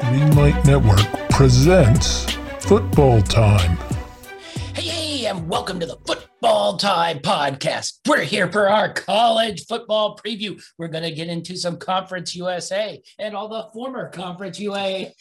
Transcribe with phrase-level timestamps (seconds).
[0.00, 2.24] Greenlight Network presents
[2.60, 3.76] Football Time.
[4.74, 5.96] Hey, and welcome to the
[6.40, 7.98] Football Time podcast.
[8.08, 10.58] We're here for our college football preview.
[10.78, 15.12] We're going to get into some Conference USA and all the former Conference USA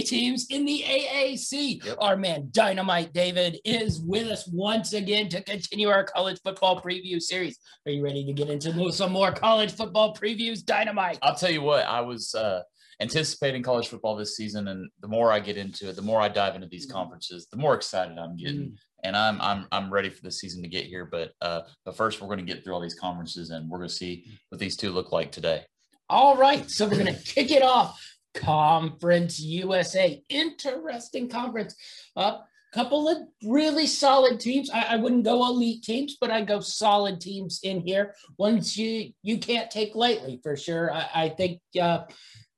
[0.00, 1.84] teams in the AAC.
[1.84, 1.98] Yep.
[2.00, 7.22] Our man Dynamite David is with us once again to continue our college football preview
[7.22, 7.56] series.
[7.86, 11.20] Are you ready to get into some more college football previews, Dynamite?
[11.22, 12.62] I'll tell you what, I was uh,
[13.00, 16.28] anticipating college football this season, and the more I get into it, the more I
[16.28, 18.76] dive into these conferences, the more excited I'm getting.
[19.04, 21.04] And I'm I'm I'm ready for the season to get here.
[21.04, 23.88] But uh, but first, we're going to get through all these conferences, and we're going
[23.88, 25.64] to see what these two look like today.
[26.10, 28.02] All right, so we're going to kick it off.
[28.34, 31.74] Conference USA, interesting conference.
[32.16, 32.38] A uh,
[32.72, 34.70] couple of really solid teams.
[34.70, 38.14] I, I, wouldn't go elite teams, but I go solid teams in here.
[38.38, 40.92] Ones you you can't take lightly for sure.
[40.92, 42.04] I, I think uh,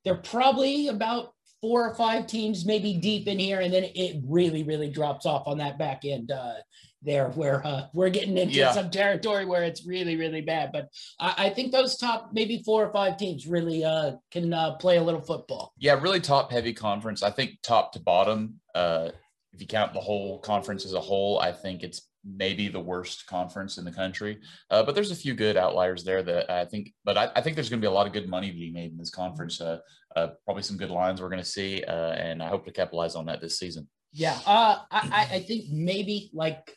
[0.04, 4.62] they're probably about four or five teams, maybe deep in here, and then it really
[4.62, 6.30] really drops off on that back end.
[6.30, 6.54] Uh,
[7.02, 8.72] there where uh, we're getting into Yeah.
[8.72, 12.84] some territory where it's really really bad but I, I think those top maybe four
[12.84, 16.74] or five teams really uh, can uh, play a little football Yeah, really top heavy
[16.74, 17.22] conference.
[17.22, 18.60] I think top to bottom.
[18.74, 19.12] Uh,
[19.54, 23.26] if you count the whole conference as a whole, I think it's maybe the worst
[23.26, 24.38] conference in the country.
[24.70, 26.92] Uh, but there's a few good outliers there that I think.
[27.02, 28.92] But I, I think there's going to be a lot of good money being made
[28.92, 29.58] in this conference.
[29.58, 29.78] Uh,
[30.16, 33.14] uh, probably some good lines we're going to see, uh, and I hope to capitalize
[33.14, 33.88] on that this season.
[34.12, 36.76] yeah uh, I, I- think maybe like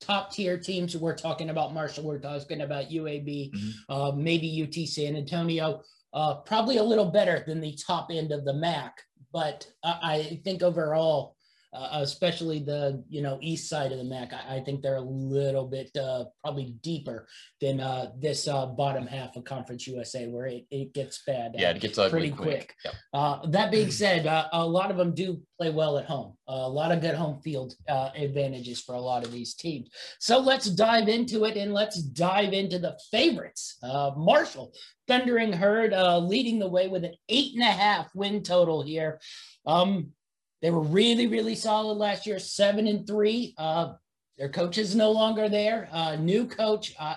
[0.00, 3.70] top tier teams we're talking about marshall we're talking about uab Mhm.
[3.88, 5.80] uh, maybe ut san antonio
[6.12, 8.94] uh, probably a little better than the top end of the mac
[9.32, 11.36] but I think overall
[11.72, 14.32] uh, especially the you know east side of the MAC.
[14.32, 17.26] I, I think they're a little bit uh, probably deeper
[17.60, 21.54] than uh, this uh, bottom half of Conference USA, where it, it gets bad.
[21.56, 22.44] Yeah, uh, it gets pretty quick.
[22.44, 22.74] quick.
[22.84, 22.94] Yep.
[23.14, 26.36] Uh, that being said, uh, a lot of them do play well at home.
[26.48, 29.88] a lot of good home field uh, advantages for a lot of these teams.
[30.18, 33.78] So let's dive into it and let's dive into the favorites.
[33.82, 34.72] Uh, Marshall,
[35.08, 39.20] Thundering Herd, uh, leading the way with an eight and a half win total here.
[39.66, 40.12] Um,
[40.62, 43.54] they were really, really solid last year, seven and three.
[43.58, 43.94] Uh,
[44.38, 45.88] their coach is no longer there.
[45.92, 46.94] Uh, new coach.
[46.98, 47.16] Uh,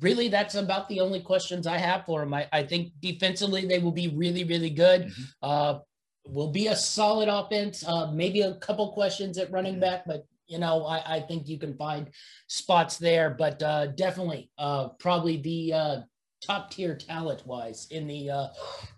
[0.00, 2.32] really, that's about the only questions I have for them.
[2.34, 5.08] I, I think defensively they will be really, really good.
[5.08, 5.24] Mhm.
[5.42, 5.78] Uh,
[6.26, 7.86] will be a solid offense.
[7.86, 11.58] Uh, maybe a couple questions at running back, but you know, I, I think you
[11.58, 12.08] can find
[12.48, 13.30] spots there.
[13.30, 16.00] But uh, definitely, uh, probably the uh,
[16.40, 18.46] top tier talent wise in the uh,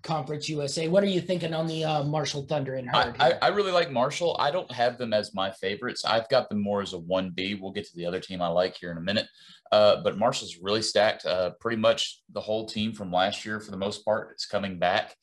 [0.02, 0.88] Conference USA.
[0.88, 3.16] What are you thinking on the uh, Marshall Thunder and I, Herd?
[3.18, 3.32] I.
[3.42, 4.36] I really like Marshall.
[4.38, 6.04] I don't have them as my favorites.
[6.04, 7.60] I've got them more as a 1B.
[7.60, 9.26] We'll get to the other team I like here in a minute.
[9.72, 11.24] Uh, but Marshall's really stacked.
[11.24, 14.78] Uh, pretty much the whole team from last year, for the most part, is coming
[14.78, 15.16] back.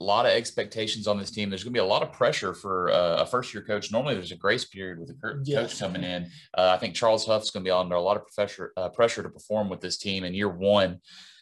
[0.00, 1.50] A lot of expectations on this team.
[1.50, 3.90] There's going to be a lot of pressure for uh, a first year coach.
[3.90, 5.72] Normally, there's a grace period with a cur- Yes.
[5.72, 6.30] coach coming in.
[6.56, 9.22] Uh, I think Charles Huff's going to be under a lot of pressure, uh, pressure
[9.22, 11.00] to perform with this team in year one.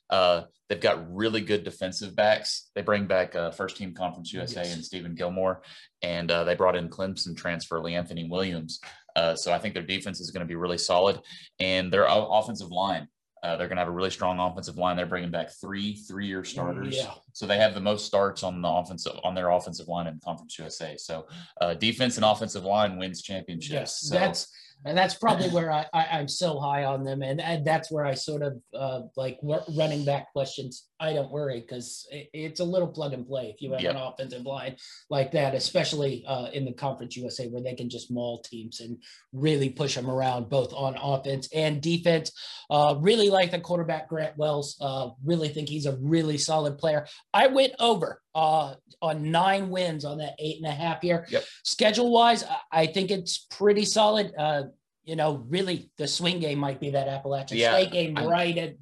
[0.09, 2.71] Uh, they've got really good defensive backs.
[2.75, 4.75] They bring back uh, first team Conference USA Yes.
[4.75, 5.63] and Stephen Gilmore,
[6.03, 8.81] and uh, they brought in Clemson transfer Lee Anthony Williams.
[9.17, 11.21] Uh, so I think their defense is going to be really solid,
[11.59, 13.09] and their offensive line.
[13.47, 14.97] Uh, they're going to have a really strong offensive line.
[14.97, 17.13] They're bringing back three three-year starters, Yeah.
[17.33, 20.59] so they have the most starts on the offensive on their offensive line in Conference
[20.59, 20.97] USA.
[20.97, 21.27] So
[21.61, 23.71] uh, defense and offensive line wins championships.
[23.73, 24.49] Yes, So, that's
[24.85, 28.05] and that's probably where I, I I'm so high on them, and, and that's where
[28.05, 29.39] I sort of uh, like
[29.77, 30.87] running back questions.
[30.99, 33.97] I don't worry because it, it's a little plug and play if you have an
[33.97, 34.77] offensive line
[35.11, 38.99] like that, especially uh, in the Conference USA where they can just maul teams and
[39.33, 42.33] really push them around both on offense and defense.
[42.71, 44.77] Uh, really like the quarterback Grant Wells.
[44.81, 47.07] Uh, really think he's a really solid player.
[47.35, 51.27] I went over uh, on nine wins on that eight and a half year.
[51.31, 51.45] Yep.
[51.65, 54.33] Schedule wise, I, think it's pretty solid.
[54.37, 54.65] Uh,
[55.05, 58.59] you know, really the swing game might be that Appalachian Yeah, State game, I- right
[58.59, 58.77] at,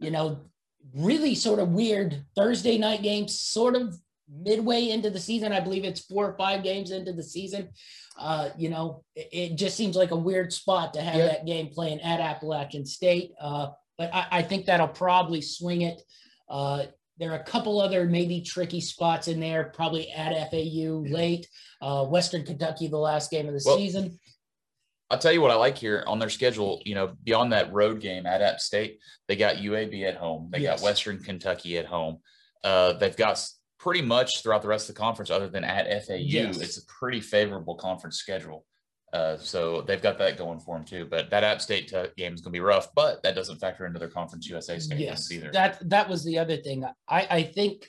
[0.00, 0.40] you know,
[0.94, 3.96] really sort of weird Thursday night games, sort of
[4.30, 5.52] midway into the season.
[5.52, 7.70] I believe it's four or five games into the season.
[8.18, 11.26] Uh, you know, it, it just seems like a weird spot to have Yeah.
[11.28, 13.32] that game playing at Appalachian State.
[13.40, 16.02] Uh, but I, I think that'll probably swing it.
[16.48, 16.84] Uh,
[17.18, 21.48] there are a couple other maybe tricky spots in there, probably at FAU late,
[21.82, 24.18] uh, Western Kentucky, the last game of the Well, season.
[25.10, 26.82] I'll tell you what I like here on their schedule.
[26.84, 30.50] You know, beyond that road game at App State, they got UAB at home.
[30.52, 30.80] They Yes.
[30.80, 32.18] got Western Kentucky at home.
[32.62, 33.42] Uh, they've got
[33.78, 36.60] pretty much throughout the rest of the conference, other than at FAU, Yes.
[36.60, 38.66] it's a pretty favorable conference schedule.
[39.10, 41.06] Uh, so they've got that going for them too.
[41.06, 43.86] But that App State t- game is going to be rough, but that doesn't factor
[43.86, 45.50] into their Conference USA standings yes, either.
[45.52, 46.84] that that was the other thing.
[47.08, 47.88] I I think,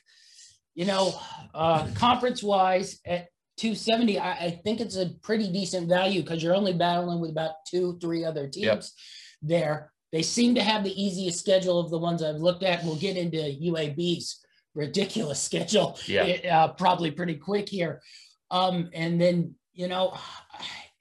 [0.76, 1.20] you know,
[1.54, 3.28] uh, conference wise at
[3.60, 7.52] 270, I, I think it's a pretty decent value because you're only battling with about
[7.68, 8.84] two, three other teams Yep.
[9.42, 9.92] there.
[10.14, 12.84] They seem to have the easiest schedule of the ones I've looked at.
[12.84, 14.40] We'll get into UAB's
[14.76, 16.24] ridiculous schedule Yeah.
[16.52, 18.02] uh, probably pretty quick here.
[18.50, 20.18] Um, and then, you know,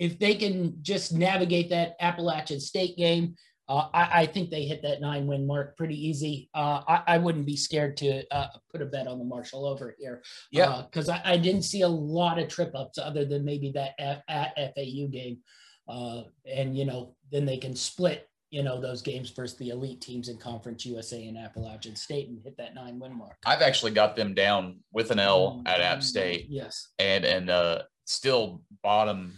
[0.01, 3.37] if they can just navigate that Appalachian State game,
[3.69, 6.49] uh, I, I think they hit that nine win mark pretty easy.
[6.55, 9.95] Uh, I, I wouldn't be scared to uh, put a bet on the Marshall over
[9.99, 10.23] here.
[10.51, 10.83] Yeah.
[10.91, 14.23] Because I, I didn't see a lot of trip ups other than maybe that at,
[14.29, 15.39] at FAU game.
[15.87, 20.01] Uh, and, you know, then they can split, you know, those games versus the elite
[20.01, 23.37] teams in Conference USA and Appalachian State and hit that nine win mark.
[23.45, 26.89] I've actually got them down with an L at App State Yes.
[26.99, 29.35] and and uh, still bottom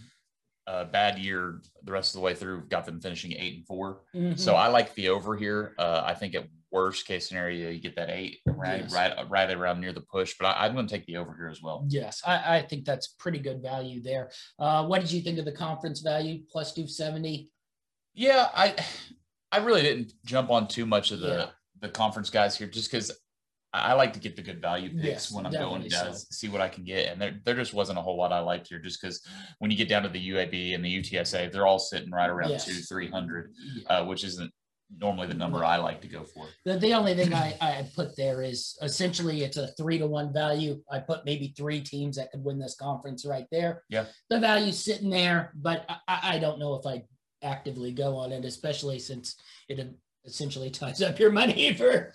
[0.70, 2.62] uh, bad year the rest of the way through.
[2.68, 4.00] Got them finishing eight and 4
[4.36, 5.74] So I like the over here.
[5.78, 8.94] Uh, I think at worst case scenario you get that eight right Yes.
[8.94, 11.48] right right around near the push, but I, I'm going to take the over here
[11.48, 11.84] as well.
[11.88, 14.30] Yes, I, I think that's pretty good value there.
[14.58, 17.50] Uh, what did you think of the conference value plus 270?
[18.14, 18.76] Yeah, I
[19.50, 21.46] I really didn't jump on too much of the Yeah.
[21.80, 23.10] the conference guys here just because
[23.72, 26.26] I like to get the good value picks Yes, when I'm going down, so.
[26.32, 27.06] see what I can get.
[27.12, 29.24] And there, there just wasn't a whole lot I liked here just because
[29.60, 32.50] when you get down to the UAB and the UTSA, they're all sitting right around
[32.50, 32.64] Yes.
[32.64, 33.98] two, three hundred, Yeah.
[34.00, 34.50] uh, which isn't
[34.98, 36.46] normally the number I like to go for.
[36.64, 40.32] The, the only thing I, I put there is essentially it's a three to one
[40.32, 40.82] value.
[40.90, 43.84] I put maybe three teams that could win this conference right there.
[43.88, 44.06] Yeah.
[44.30, 47.04] The value's sitting there, but I- I, I don't know if I
[47.42, 49.36] actively go on it, especially since
[49.68, 49.78] it
[50.24, 52.12] essentially ties up your money for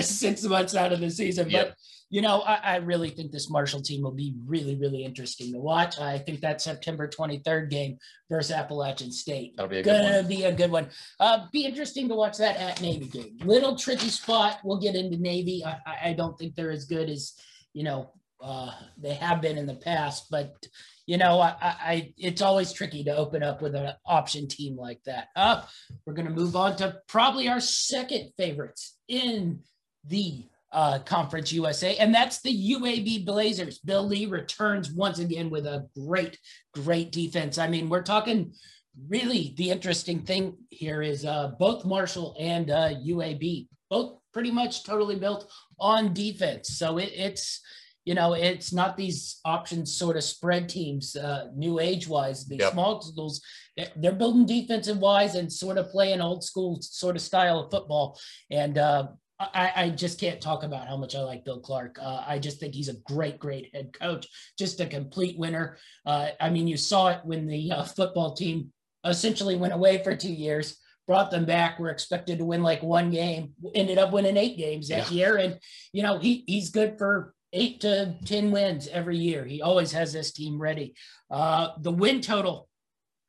[0.00, 1.50] six months out of the season.
[1.50, 1.68] Yep.
[1.68, 1.76] But
[2.10, 5.58] you know, I, I really think this Marshall team will be really, really interesting to
[5.58, 5.98] watch.
[6.00, 7.98] I think that September 23rd game
[8.30, 10.28] versus Appalachian State That'll be a good gonna one.
[10.28, 10.88] be a good one.
[11.20, 13.36] Uh, be interesting to watch that at Navy game.
[13.44, 14.60] Little tricky spot.
[14.64, 15.62] We'll get into Navy.
[15.64, 17.34] I, I, I don't think they're as good as
[17.74, 20.54] you know uh, they have been in the past, but
[21.08, 25.02] you know, I, I, it's always tricky to open up with an option team like
[25.04, 25.28] that.
[25.34, 25.62] Uh,
[26.04, 29.60] we're gonna move on to probably our second favorites in
[30.06, 33.78] the uh, Conference USA, and that's the UAB Blazers.
[33.78, 36.38] Bill Lee returns once again with a great,
[36.74, 37.56] great defense.
[37.56, 38.52] I mean, we're talking
[39.08, 44.84] really the interesting thing here is uh, both Marshall and uh, UAB, both pretty much
[44.84, 45.50] totally built
[45.80, 46.76] on defense.
[46.76, 47.62] So it, it's,
[48.08, 52.60] you know, it's not these options sort of spread teams, uh, new age wise, these
[52.60, 52.72] Yep.
[52.72, 53.42] small schools.
[53.96, 58.18] They're- building defensive wise and sort of playing old school sort of style of football.
[58.50, 59.08] And uh,
[59.38, 61.98] I, I just can't talk about how much I like Bill Clark.
[62.00, 64.26] Uh, I just think he's a great, great head coach,
[64.58, 65.76] just a complete winner.
[66.06, 68.72] Uh, I mean, you saw it when the uh, football team
[69.04, 73.10] essentially went away for two years, brought them back, were expected to win like one
[73.10, 75.36] game, ended up winning eight games that year.
[75.36, 75.58] And,
[75.92, 79.44] you know, he, he's good for eight to 10 wins every year.
[79.44, 80.94] He always has this team ready.
[81.30, 82.68] Uh, the win total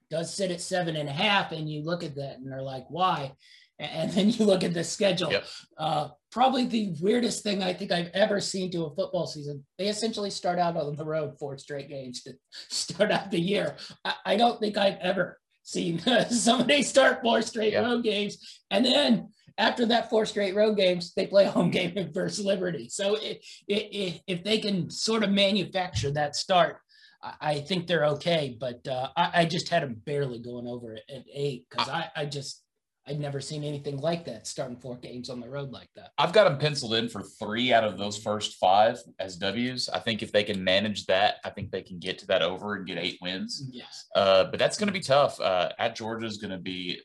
[0.09, 2.85] does sit at seven and a half, and you look at that and they're like,
[2.89, 3.33] why?
[3.77, 5.31] And then you look at the schedule.
[5.31, 5.45] Yep.
[5.77, 9.65] Uh, probably the weirdest thing I think I've ever seen to a football season.
[9.77, 13.77] They essentially start out on the road four straight games to start out the year.
[14.03, 15.99] I, I don't think I've ever seen
[16.29, 17.81] somebody start four straight Yeah.
[17.85, 18.37] road games,
[18.69, 22.39] and then after that four straight road games, they play a home game in First
[22.39, 22.89] Liberty.
[22.89, 26.77] So it, it, it, if they can sort of manufacture that start,
[27.21, 28.57] I, I think they're okay.
[28.59, 32.09] But uh, I, I just had them barely going over it at eight because I,
[32.15, 32.63] I just
[33.09, 36.11] I'd never seen anything like that starting four games on the road like that.
[36.19, 39.89] I've got them penciled in for three out of those first five as W's.
[39.89, 42.75] I think if they can manage that, I think they can get to that over
[42.75, 43.67] and get eight wins.
[43.71, 44.05] Yes.
[44.15, 45.39] Uh, but that's going to be tough.
[45.39, 47.01] Uh, at Georgia is going to be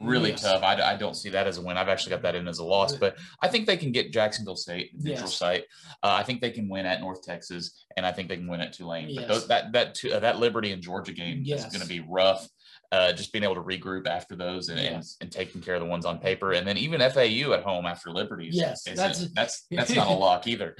[0.00, 0.42] really Yes.
[0.42, 0.62] tough.
[0.62, 1.76] I, I don't see that as a win.
[1.76, 4.56] I've actually got that in as a loss, but I think they can get Jacksonville
[4.56, 5.34] State, neutral Yes.
[5.36, 5.64] site.
[6.02, 8.60] Uh, I think they can win at North Texas, and I think they can win
[8.60, 9.10] at Tulane.
[9.10, 9.16] Yes.
[9.24, 12.00] But those, that that two, uh, that Liberty and Georgia game is going to be
[12.00, 12.48] rough.
[12.92, 15.86] Uh, just being able to regroup after those and, and, and taking care of the
[15.86, 18.48] ones on paper, and then even FAU at home after Liberty.
[18.50, 20.74] Yes, that's- that's that's not a lock either.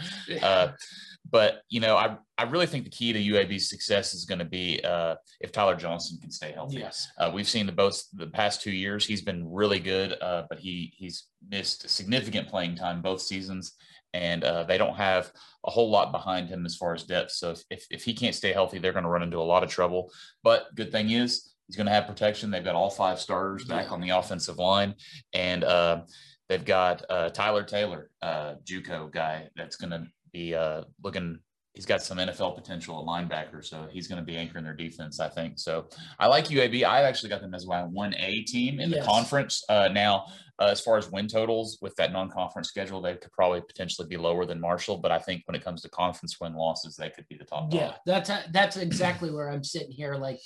[1.30, 4.44] But you know, I I really think the key to UAB's success is going to
[4.44, 6.78] be uh, if Tyler Johnston can stay healthy.
[6.78, 7.08] yes.
[7.18, 9.06] Uh, we've seen the both the past two years.
[9.06, 13.74] He's been really good, uh, but he he's missed significant playing time both seasons,
[14.14, 15.30] and uh, they don't have
[15.66, 17.30] a whole lot behind him as far as depth.
[17.32, 19.62] So if if, if he can't stay healthy, they're going to run into a lot
[19.62, 20.10] of trouble.
[20.42, 22.50] But good thing is he's going to have protection.
[22.50, 23.92] They've got all five starters back Yeah.
[23.92, 24.94] on the offensive line,
[25.34, 26.02] and uh,
[26.50, 31.38] they've got uh, Tyler Taylor, uh, JUCO guy, that's going to be uh, looking
[31.74, 35.20] he's got some NFL potential at linebacker, so he's going to be anchoring their defense,
[35.20, 35.58] I think.
[35.58, 36.84] So I like UAB.
[36.84, 39.00] I've actually got them as my one A team in yes.
[39.00, 39.64] the conference.
[39.68, 40.26] Uh, now,
[40.58, 44.16] uh, as far as win totals with that non-conference schedule, they could probably potentially be
[44.16, 47.26] lower than Marshall, but I think when it comes to conference win losses, they could
[47.28, 47.72] be the top.
[47.72, 50.16] Yeah, that's that's exactly where I'm sitting here.
[50.16, 50.38] Like,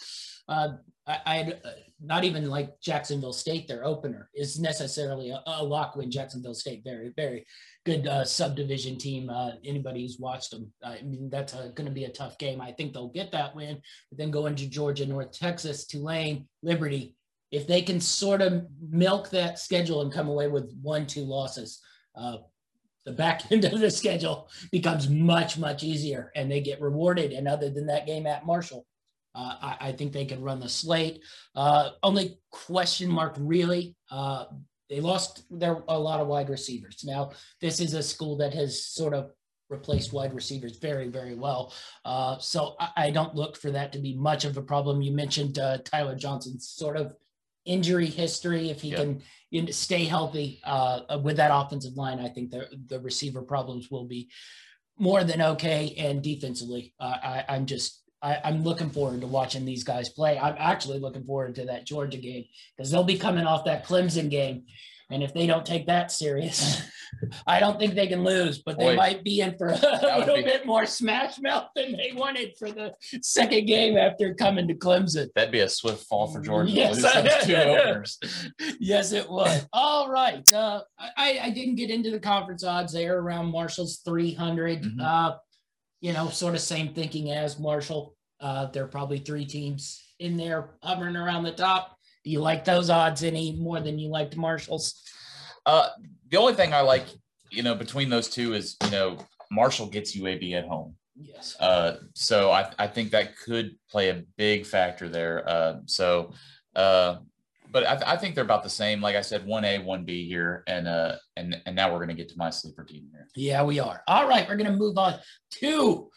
[0.48, 0.68] uh,
[1.06, 5.96] I, I uh, not even like Jacksonville State, their opener is necessarily a, a lock
[5.96, 6.12] win.
[6.12, 7.44] Jacksonville State, very very
[7.84, 9.30] good uh, subdivision team.
[9.30, 12.60] Uh, anybody who's watched them, I mean, that's going to be a tough game.
[12.60, 17.14] I think they'll get that win, but then go into Georgia, North Texas, Tulane, Liberty.
[17.50, 21.80] If they can sort of milk that schedule and come away with one, two losses,
[22.16, 22.38] uh,
[23.04, 27.32] the back end of the schedule becomes much, much easier and they get rewarded.
[27.32, 28.86] And other than that game at Marshall,
[29.34, 31.20] uh, I, I, think they can run the slate.
[31.56, 34.44] Uh, only question mark really uh,
[34.88, 37.04] they lost their a lot of wide receivers.
[37.04, 39.30] Now, this is a school that has sort of
[39.70, 41.72] replaced wide receivers very, very well.
[42.04, 45.00] Uh, so I, I, don't look for that to be much of a problem.
[45.00, 47.14] You mentioned uh, Tyler Johnston's sort of
[47.64, 48.70] injury history.
[48.70, 49.00] If he yep.
[49.00, 53.42] can you know, stay healthy uh, with that offensive line, I think the the receiver
[53.42, 54.28] problems will be
[54.98, 55.94] more than okay.
[55.98, 60.38] And defensively, uh, I, I'm just I, am looking forward to watching these guys play.
[60.38, 64.30] I'm actually looking forward to that Georgia game because they'll be coming off that Clemson
[64.30, 64.64] game.
[65.10, 66.82] And if they don't take that serious,
[67.46, 70.36] I don't think they can lose, but they Boy, might be in for a little
[70.36, 70.42] be...
[70.42, 75.28] bit more smash mouth than they wanted for the second game after coming to Clemson.
[75.34, 76.72] That'd be a swift fall for Georgia.
[76.72, 78.18] Yes,
[78.80, 79.66] yes it was.
[79.74, 80.50] All right.
[80.50, 84.82] Uh, I, I didn't get into the conference odds there around Marshall's 300.
[84.82, 85.00] Mm-hmm.
[85.00, 85.32] Uh,
[86.00, 88.14] you know, sort of same thinking as Marshall.
[88.40, 91.96] Uh, there are probably three teams in there hovering around the top.
[92.24, 95.02] Do you like those odds any more than you liked Marshall's?
[95.66, 95.88] Uh,
[96.30, 97.06] the only thing I like,
[97.50, 99.18] you know, between those two is, you know,
[99.50, 100.96] Marshall gets UAB at home.
[101.16, 101.56] Yes.
[101.60, 105.48] Uh, so I, I think that could play a big factor there.
[105.48, 106.32] Uh, so,
[106.74, 107.16] uh,
[107.74, 109.02] but I, th- I, think they're about the same.
[109.02, 112.14] Like I said, one A, one B here, and uh, and and now we're gonna
[112.14, 113.26] get to my sleeper team here.
[113.34, 114.00] Yeah, we are.
[114.06, 115.16] All right, we're gonna move on
[115.54, 116.08] to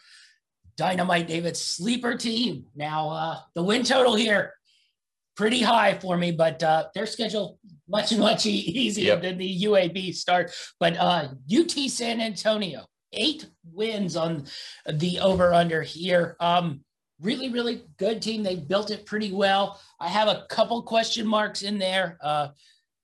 [0.77, 2.67] Dynamite David's sleeper team.
[2.75, 4.53] Now, uh, the win total here
[5.35, 7.59] pretty high for me, but uh, their schedule
[7.89, 9.23] much much easier yep.
[9.23, 10.51] than the UAB start.
[10.79, 14.45] But uh, UT San Antonio, eight wins on
[14.87, 16.35] the over under here.
[16.39, 16.81] Um,
[17.21, 18.43] really, really good team.
[18.43, 19.79] They built it pretty well.
[19.99, 22.17] I have a couple question marks in there.
[22.21, 22.49] Uh,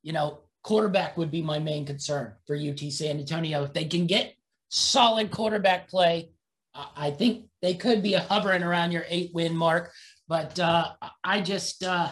[0.01, 3.63] you know, quarterback would be my main concern for UT San Antonio.
[3.63, 4.35] If they can get
[4.69, 6.29] solid quarterback play,
[6.95, 9.91] I think they could be hovering around your eight win mark.
[10.27, 10.93] But uh,
[11.23, 12.09] I just, uh,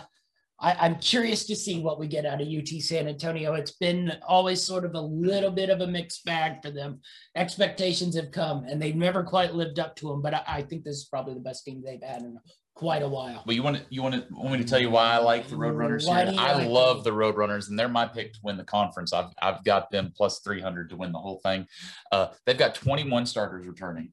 [0.62, 3.53] I, am curious to see what we get out of UT San Antonio.
[3.56, 7.00] It's been always sort of a little bit of a mixed bag for them.
[7.36, 10.22] Expectations have come, and they've never quite lived up to them.
[10.22, 12.38] But I, I think this is probably the best team they've had in
[12.75, 13.41] quite a while.
[13.46, 15.48] But you want to you want to want me to tell you why I like
[15.48, 16.39] the Roadrunners why here?
[16.39, 17.15] I like love them?
[17.15, 19.13] the Roadrunners, and they're my pick to win the conference.
[19.13, 21.65] I've I've got them plus three hundred to win the whole thing.
[22.12, 24.12] Uh, they've got twenty one starters returning.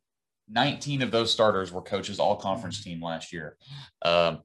[0.50, 3.58] 19 of those starters were coaches all conference team last year.
[4.00, 4.40] Um,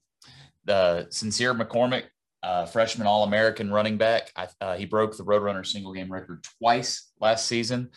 [0.66, 2.06] the Sincere McCormick,
[2.42, 4.32] uh, freshman All American running back.
[4.36, 7.90] I, uh, he broke the Roadrunner single game record twice last season,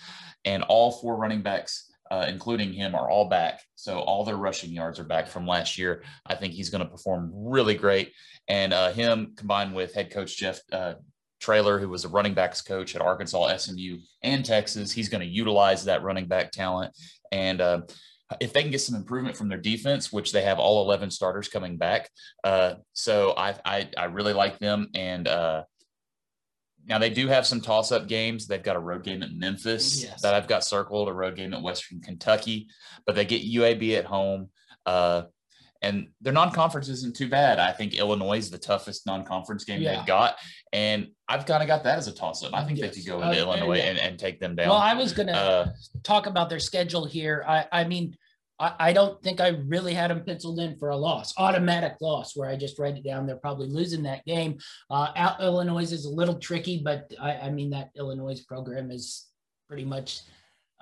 [0.44, 3.60] and all four running backs, uh, including him, are all back.
[3.74, 6.04] So all their rushing yards are back from last year.
[6.24, 8.12] I think he's going to perform really great.
[8.48, 10.94] And uh, him combined with head coach Jeff uh,
[11.40, 15.26] Traylor, who was a running backs coach at Arkansas, SMU, and Texas, he's going to
[15.26, 16.96] utilize that running back talent.
[17.32, 17.80] And uh,
[18.40, 21.48] if they can get some improvement from their defense, which they have all 11 starters
[21.48, 22.10] coming back.
[22.42, 24.88] Uh, so I, I, I, really like them.
[24.94, 25.62] And uh,
[26.86, 28.46] now they do have some toss up games.
[28.46, 30.22] They've got a road game at Memphis yes.
[30.22, 32.68] that I've got circled, a road game at Western Kentucky,
[33.06, 34.50] but they get UAB at home.
[34.84, 35.22] Uh,
[35.82, 37.58] and their non-conference isn't too bad.
[37.58, 39.96] I think Illinois is the toughest non-conference game yeah.
[39.96, 40.36] they've got,
[40.72, 42.54] and I've kind of got that as a toss-up.
[42.54, 42.94] I think yes.
[42.94, 44.68] they could go into uh, Illinois and, and, take them down.
[44.68, 45.68] Well, I was going to uh,
[46.02, 47.44] talk about their schedule here.
[47.46, 48.16] I, I mean,
[48.58, 52.36] I, I, don't think I really had them penciled in for a loss, automatic loss,
[52.36, 53.26] where I just write it down.
[53.26, 54.58] They're probably losing that game.
[54.90, 59.26] Uh, out Illinois is a little tricky, but I, I mean that Illinois program is
[59.68, 60.20] pretty much–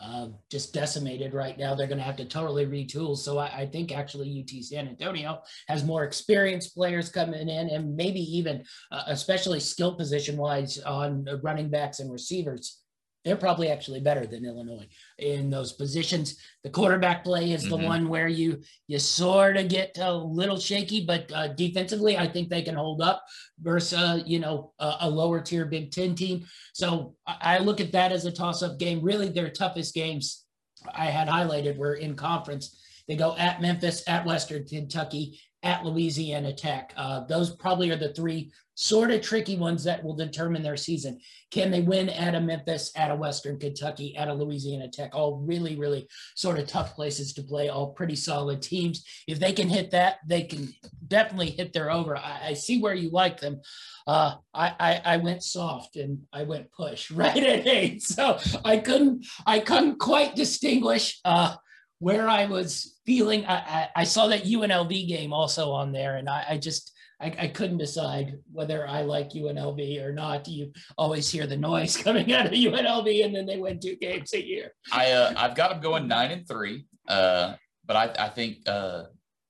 [0.02, 1.74] uh, just decimated right now.
[1.74, 3.16] They're going to have to totally retool.
[3.16, 7.94] So I, I, think actually UT San Antonio has more experienced players coming in and
[7.94, 12.80] maybe even, uh, especially skill position wise on running backs and receivers
[13.24, 14.86] they're probably actually better than Illinois
[15.18, 16.36] in those positions.
[16.62, 17.86] The quarterback play is the mm-hmm.
[17.86, 22.48] one where you you sort of get a little shaky, but uh, defensively, I think
[22.48, 23.24] they can hold up
[23.60, 26.44] versus uh, you know a, a, lower tier Big Ten team.
[26.72, 29.02] So I, I look at that as a toss up game.
[29.02, 30.44] Really, their toughest games
[30.92, 32.80] I had highlighted were in conference.
[33.06, 36.92] They go at Memphis, at Western Kentucky, at Louisiana Tech.
[36.96, 41.20] Uh, those probably are the three sort of tricky ones that will determine their season.
[41.50, 45.14] Can they win at a Memphis, at a Western Kentucky, at a Louisiana Tech?
[45.14, 49.04] All really, really sort of tough places to play, all pretty solid teams.
[49.28, 50.74] If they can hit that, they can
[51.06, 52.16] definitely hit their over.
[52.16, 53.60] I, I see where you like them.
[54.06, 58.02] Uh, I, I, I went soft and I went push right at eight.
[58.02, 61.54] So I couldn't I couldn't quite distinguish uh,
[62.00, 63.46] where I was feeling.
[63.46, 67.34] I, I, I saw that UNLV game also on there, and I, I just I,
[67.38, 70.48] I, couldn't decide whether I like UNLV or not.
[70.48, 74.34] You always hear the noise coming out of UNLV, and then they win two games
[74.34, 74.72] a year.
[74.92, 77.54] I uh, I've got them going nine and three, uh,
[77.86, 79.04] but I I think uh,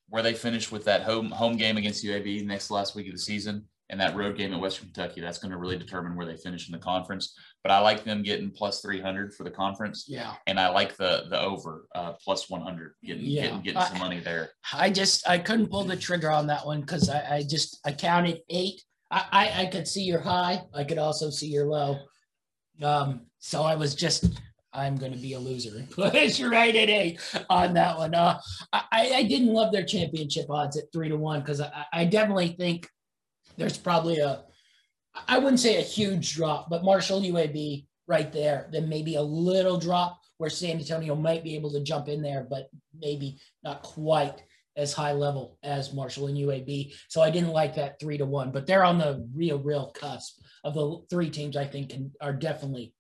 [0.09, 3.19] where they finish with that home home game against UAB next last week of the
[3.19, 6.37] season and that road game at Western Kentucky, that's going to really determine where they
[6.37, 7.37] finish in the conference.
[7.63, 10.07] But I like them getting plus 300 for the conference.
[10.09, 10.35] Yeah.
[10.47, 13.43] And I like the the over uh, plus 100, getting, yeah.
[13.43, 14.51] getting, getting some money there.
[14.73, 17.93] I just, I couldn't pull the trigger on that one because I, I just, I
[17.93, 18.83] counted eight.
[19.11, 20.63] I, I, I could see your high.
[20.75, 21.99] I could also see your low.
[22.83, 24.41] Um, so I was just,
[24.73, 25.87] I'm going to be a loser.
[25.91, 28.15] Push right at eight on that one.
[28.15, 28.41] Uh,
[28.73, 32.57] I, I didn't love their championship odds at three to one because I, I definitely
[32.59, 32.89] think
[33.57, 34.45] there's probably a,
[35.29, 39.79] I wouldn't say a huge drop, but Marshall UAB right there, then maybe a little
[39.79, 42.69] drop where San Antonio might be able to jump in there, but
[42.99, 44.43] maybe not quite
[44.77, 46.93] as high level as Marshall and UAB.
[47.09, 50.41] So I didn't like that three to one, but they're on the real, real cusp
[50.65, 52.93] of the three teams I think can, are definitely,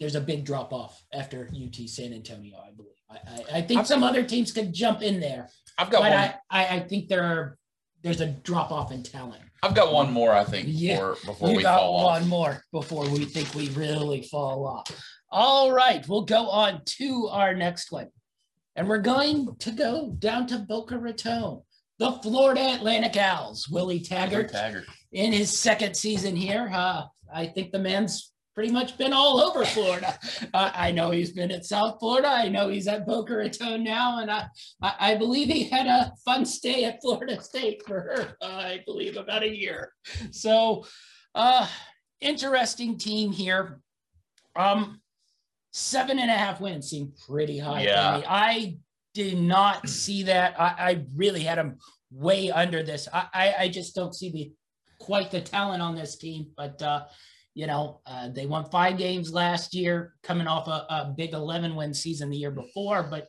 [0.00, 2.92] there's a big drop off after UT San Antonio, I believe.
[3.08, 5.48] I, I, I think I've, some other teams could jump in there.
[5.78, 6.18] I've got but one.
[6.18, 7.56] I, I, I think there are,
[8.02, 9.42] there's a drop off in talent.
[9.66, 12.28] I've got one more, I think, yeah, before, before we got fall one off.
[12.28, 14.90] more before we think we really fall off.
[15.30, 18.08] All right, we'll go on to our next one.
[18.76, 21.62] And we're going to go down to Boca Raton.
[21.98, 24.84] The Florida Atlantic Owls, Willie Taggart, Taggart.
[25.12, 26.70] in his second season here.
[26.72, 30.18] Uh, I think the man's pretty much been all over Florida.
[30.54, 32.28] uh, I know he's been at South Florida.
[32.28, 34.48] I know he's at Boca Raton now, and I,
[34.82, 38.34] I, believe he had a fun stay at Florida State for.
[38.40, 39.92] Uh, I believe about a year.
[40.30, 40.86] So,
[41.34, 41.68] uh,
[42.22, 43.82] interesting team here.
[44.56, 45.02] Um,
[45.72, 48.16] seven and a half wins seem pretty high yeah.
[48.16, 48.24] me.
[48.26, 48.78] I
[49.12, 50.58] did not see that.
[50.58, 51.76] I, I really had him
[52.10, 53.06] way under this.
[53.12, 54.52] I, I, I just don't see the
[54.98, 57.04] quite the talent on this team, but uh,
[57.56, 61.74] you know, uh, they won five games last year, coming off a, a big 11
[61.74, 63.28] win season the year before, but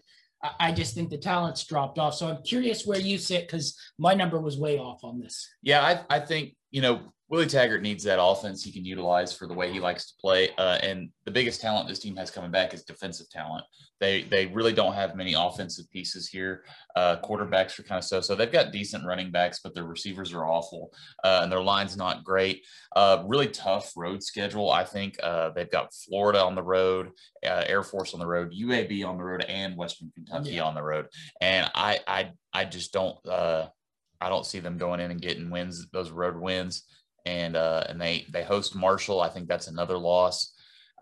[0.59, 2.13] I, just think the talent's dropped off.
[2.13, 5.47] So I'm curious where you sit because my number was way off on this.
[5.61, 9.47] Yeah, I, I think, you know, Willie Taggart needs that offense he can utilize for
[9.47, 10.49] the way he likes to play.
[10.57, 13.65] Uh, and the biggest talent this team has coming back is defensive talent.
[13.99, 16.63] They they really don't have many offensive pieces here.
[16.95, 18.33] Uh, quarterbacks are kind of so so.
[18.33, 22.23] They've got decent running backs, but their receivers are awful, uh, and their line's not
[22.23, 22.65] great.
[22.95, 24.71] Uh, really tough road schedule.
[24.71, 27.09] I think uh, they've got Florida on the road,
[27.45, 30.63] uh, Air Force on the road, UAB on the road, and Western Kentucky yeah.
[30.63, 31.07] on the road.
[31.41, 33.17] And I I I just don't.
[34.19, 36.85] I don't see them going in and getting wins, those road wins
[37.27, 39.21] and uh, and they they host Marshall.
[39.21, 40.53] I think that's another loss.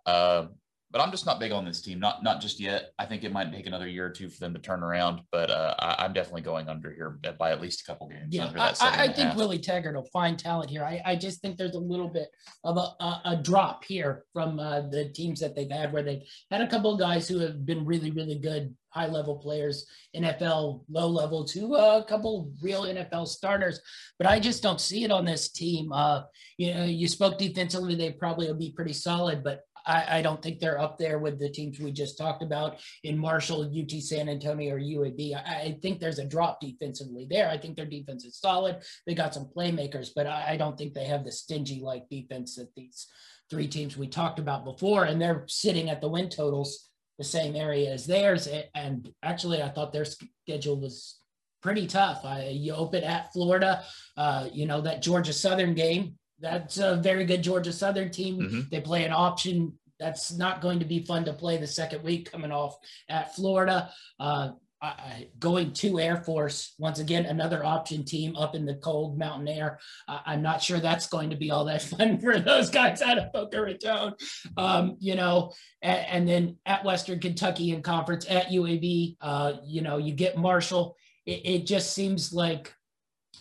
[0.06, 0.48] Uh,
[0.96, 2.00] but I'm just not big on this team.
[2.00, 2.94] Not not just yet.
[2.98, 5.20] I think it might take another year or two for them to turn around.
[5.30, 8.28] But uh, I, am definitely going under here by at least a couple games.
[8.30, 10.86] Yeah, I, I think Willie Taggart will find talent here.
[10.86, 12.30] I, I just think there's a little bit
[12.64, 16.24] of a, a, a drop here from uh, the teams that they've had, where they've
[16.50, 20.86] had a couple of guys who have been really really good high level players, NFL
[20.90, 23.82] low level to uh, a couple real NFL starters.
[24.18, 25.92] But I just don't see it on this team.
[25.92, 26.22] Uh,
[26.58, 30.42] you know, you spoke defensively; they probably will be pretty solid, but I, I, don't
[30.42, 34.30] think they're up there with the teams we just talked about in Marshall, UT San
[34.30, 35.36] Antonio, or UAB.
[35.36, 37.50] I, I think there's a drop defensively there.
[37.50, 38.78] I think their defense is solid.
[39.06, 42.56] They got some playmakers, but I, I don't think they have the stingy like defense
[42.56, 43.08] that these
[43.50, 45.06] three teams we talked about before.
[45.06, 48.48] And they're sitting at the win totals the same area as theirs.
[48.74, 51.20] And actually, I thought their schedule was
[51.62, 52.24] pretty tough.
[52.24, 53.84] I, you open at Florida,
[54.18, 58.40] uh, you know, that Georgia Southern game that's a very good Georgia Southern team.
[58.40, 58.62] Mm-hmm.
[58.72, 62.32] They play an option that's not going to be fun to play the second week
[62.32, 62.78] coming off
[63.10, 63.90] at Florida.
[64.20, 64.50] Uh,
[64.82, 69.48] I, going to Air Force once again, another option team up in the cold mountain
[69.48, 69.80] air.
[70.08, 73.18] Uh, I'm not sure that's going to be all that fun for those guys out
[73.18, 74.14] of Boca Raton.
[74.58, 79.82] Um, you know, and, and, then at Western Kentucky in conference at UAB, uh, you
[79.82, 80.96] know, you get Marshall.
[81.26, 82.74] It, it just seems like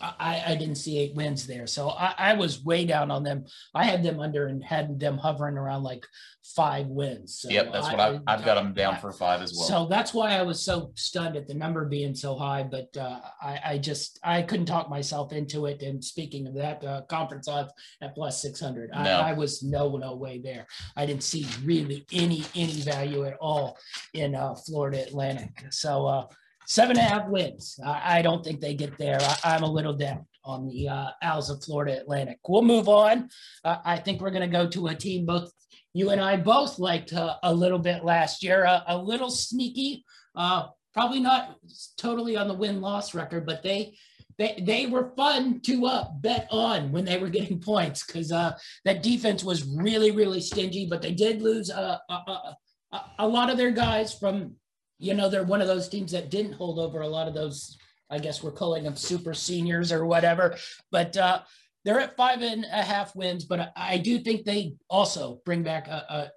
[0.01, 1.67] I, I didn't see eight wins there.
[1.67, 3.45] So I, I was way down on them.
[3.73, 6.05] I had them under and had them hovering around like
[6.43, 7.39] five wins.
[7.39, 9.67] So yep, that's what I, I've got them down for five as well.
[9.67, 12.63] So that's why I was so stunned at the number being so high.
[12.63, 15.81] But uh, I, I just I couldn't talk myself into it.
[15.81, 18.97] And speaking of that, uh, conference odds at plus six hundred, no.
[18.97, 20.67] I, I was no no way there.
[20.95, 23.77] I didn't see really any any value at all
[24.13, 25.65] in uh, Florida Atlantic.
[25.71, 26.25] So uh,
[26.67, 27.79] seven and a half wins.
[27.85, 29.19] I, I don't think they get there.
[29.43, 32.39] I, am a little down on the uh, Owls of Florida Atlantic.
[32.47, 33.29] We'll move on.
[33.63, 35.51] Uh, I think we're going to go to a team both
[35.95, 40.03] you and I both liked uh, a little bit last year, uh, a little sneaky.
[40.35, 41.55] Uh, probably not
[41.95, 43.95] totally on the win loss record, but they
[44.37, 48.57] they they were fun to uh, bet on when they were getting points because uh,
[48.83, 50.85] that defense was really really stingy.
[50.85, 52.01] But they did lose a,
[53.17, 54.55] a lot of their guys from
[54.99, 57.77] you know, they're one of those teams that didn't hold over a lot of those,
[58.09, 60.55] I guess we're calling them super seniors or whatever.
[60.91, 61.41] But uh,
[61.83, 65.87] they're at five and a half wins, but I do think they also bring back,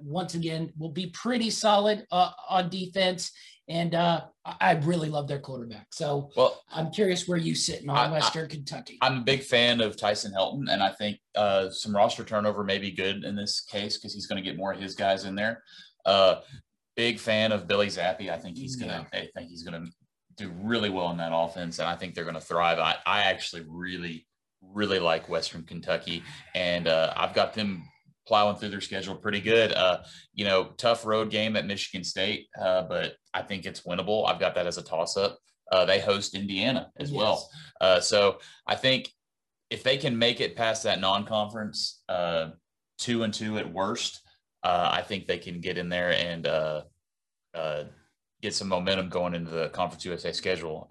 [0.01, 3.33] once again, will be pretty solid uh, on defense.
[3.71, 5.88] And uh, I really love their quarterback.
[5.92, 8.99] So well, I'm curious where you sit on Western I, Kentucky.
[9.03, 12.79] I'm a big fan of Tyson Helton, and I think uh, some roster turnover may
[12.79, 15.35] be good in this case because he's going to get more of his guys in
[15.35, 15.62] there.
[16.98, 18.28] Big fan of Bailey Zappe.
[18.28, 19.06] I think he's gonna.
[19.12, 19.20] Yeah.
[19.20, 19.84] I think he's gonna
[20.37, 22.80] do really well in that offense, and I think they're gonna thrive.
[22.80, 24.26] I, I actually really,
[24.61, 26.24] really like Western Kentucky,
[26.56, 27.84] and uh, I've got them
[28.26, 29.72] plowing through their schedule pretty good.
[29.74, 30.02] Uh,
[30.34, 34.28] you know, tough road game at Michigan State, uh, but I think it's winnable.
[34.28, 35.38] I've got that as a toss up.
[35.70, 37.16] Uh, they host Indiana as yes.
[37.16, 37.48] well,
[37.80, 39.08] uh, so I think
[39.70, 42.48] if they can make it past that non-conference, uh,
[42.98, 44.20] two and two at worst
[44.62, 46.83] uh, I think they can get in there and uh,
[47.55, 47.85] uh,
[48.42, 50.87] get some momentum going into the Conference USA schedule.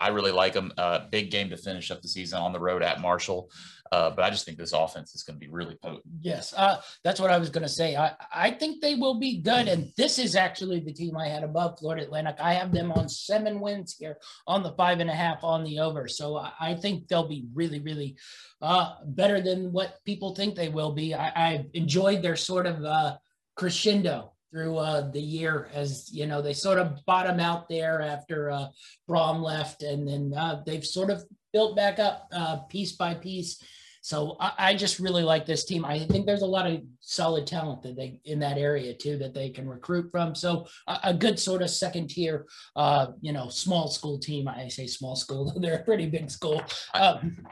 [0.00, 0.72] I really like them.
[0.78, 3.50] Uh, big game to finish up the season on the road at Marshall.
[3.90, 6.02] Uh, but I just think this offense is going to be really potent.
[6.20, 7.96] Yes, uh, that's what I was going to say.
[7.96, 9.66] I, I think they will be good.
[9.66, 12.36] And this is actually the team I had above Florida Atlantic.
[12.38, 15.78] I have them on seven wins here on the five and a half on the
[15.80, 16.06] over.
[16.06, 18.16] So I, I think they'll be really, really
[18.60, 21.14] uh, better than what people think they will be.
[21.14, 23.16] I, I enjoyed their sort of uh,
[23.56, 28.50] crescendo through uh, the year as you know they sort of bottom out there after
[28.50, 28.66] uh,
[29.08, 33.62] Brohm left, and then uh, they've sort of built back up uh, piece by piece.
[34.00, 35.84] So I, I, just really like this team.
[35.84, 39.34] I think there's a lot of solid talent that they in that area too that
[39.34, 40.34] they can recruit from.
[40.34, 44.48] So a, a good sort of second tier, uh, you know, small school team.
[44.48, 46.62] I say small school; they're a pretty big school.
[46.94, 47.44] Um,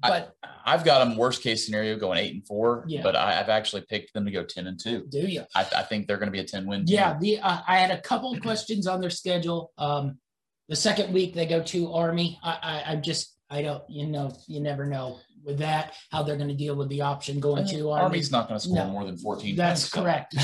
[0.00, 3.02] but I, have got them worst case scenario going eight and four, yeah.
[3.02, 5.06] but I, have actually picked them to go ten and two.
[5.08, 5.42] Do you?
[5.54, 6.84] I, I think they're going to be a ten win.
[6.84, 6.94] Team.
[6.94, 9.72] Yeah, the uh, I had a couple of questions on their schedule.
[9.78, 10.18] Um,
[10.68, 12.38] the second week they go to Army.
[12.42, 16.36] I, I I'm just I don't you know you never know with that how they're
[16.36, 18.04] going to deal with the option going to Army.
[18.04, 20.34] Army's not going to score no, more than 14 that's points, correct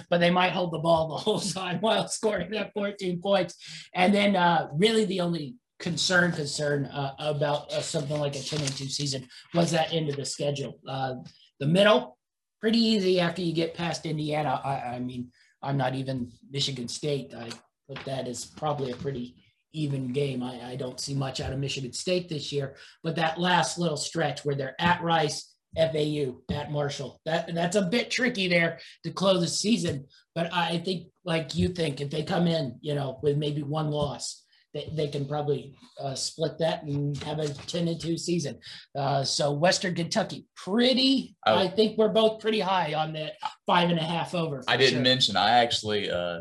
[0.10, 3.56] but they might hold the ball the whole time while scoring that 14 points
[3.94, 8.60] and then uh, really the only concern concern uh, about uh, something like a 10
[8.60, 10.78] and 2 season was that end of the schedule.
[10.88, 11.16] Uh,
[11.60, 12.18] the middle,
[12.60, 14.60] pretty easy after you get past Indiana.
[14.64, 15.30] I, I, mean,
[15.62, 17.34] I'm not even Michigan State.
[17.34, 17.50] I
[17.88, 19.36] put that as probably a pretty
[19.72, 20.42] even game.
[20.42, 23.96] I, I don't see much out of Michigan State this year, but that last little
[23.96, 29.10] stretch where they're at Rice, FAU, at Marshall, that that's a bit tricky there to
[29.10, 30.06] close the season.
[30.34, 33.90] But I think, like you think, if they come in, you know, with maybe one
[33.90, 34.45] loss,
[34.76, 38.58] they, they can probably uh, split that and have a 10 and 2 season.
[38.94, 41.56] Uh, so Western Kentucky, pretty, oh.
[41.56, 43.32] I think we're both pretty high on that
[43.66, 44.62] five and a half over.
[44.68, 45.02] I didn't sure.
[45.02, 46.40] mention, I actually, uh,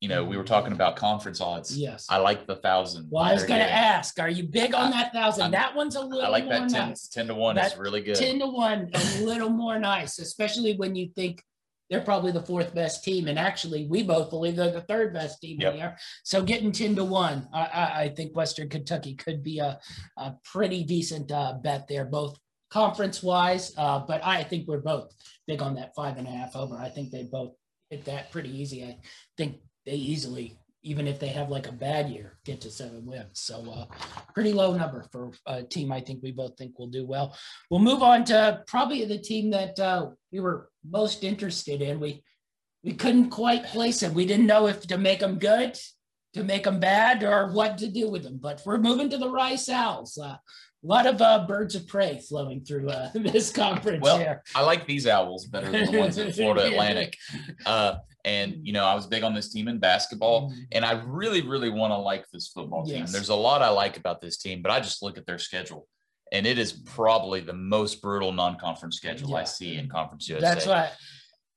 [0.00, 1.76] you know, we were talking about conference odds.
[1.76, 2.06] Yes.
[2.08, 3.06] I like the thousand.
[3.10, 6.00] Well, I was going to ask, are you big on that 1000 that one's a
[6.00, 7.06] little I like that 10, nice.
[7.08, 8.16] 10 to 1 that is really good.
[8.16, 11.44] 10 to 1, a little more nice, especially when you think
[11.90, 13.26] they're probably the fourth best team.
[13.26, 15.74] And actually, we both believe they're the third best team yep.
[15.74, 15.96] here.
[16.22, 19.78] So getting 10 to 1, I, I, I think Western Kentucky could be a,
[20.16, 22.38] a pretty decent uh, bet there, both
[22.70, 23.72] conference wise.
[23.76, 25.12] Uh, but I think we're both
[25.48, 26.76] big on that five and a half over.
[26.76, 27.54] I think they both
[27.90, 28.84] hit that pretty easy.
[28.84, 28.96] I
[29.36, 33.40] think they easily even if they have like a bad year, get to seven wins.
[33.40, 33.86] So uh,
[34.34, 37.36] pretty low number for a team I think we both think will do well.
[37.70, 42.00] We'll move on to probably the team that uh, we were most interested in.
[42.00, 42.22] We
[42.82, 44.14] we couldn't quite place them.
[44.14, 45.78] We didn't know if to make them good
[46.34, 48.38] to make them bad or what to do with them.
[48.40, 50.16] But we're moving to the Rice Owls.
[50.16, 50.36] Uh,
[50.82, 54.42] a lot of uh, birds of prey flowing through uh, this conference well, here.
[54.54, 57.16] I like these owls better than the ones in Florida Atlantic.
[57.66, 60.60] Uh, and you know, I was big on this team in basketball, Mm-hmm.
[60.72, 62.98] and I really, really want to like this football team.
[62.98, 63.12] Yes.
[63.12, 65.86] There's a lot I like about this team, but I just look at their schedule,
[66.32, 70.40] and it is probably the most brutal non-conference schedule I see in Conference USA.
[70.40, 70.90] That's right.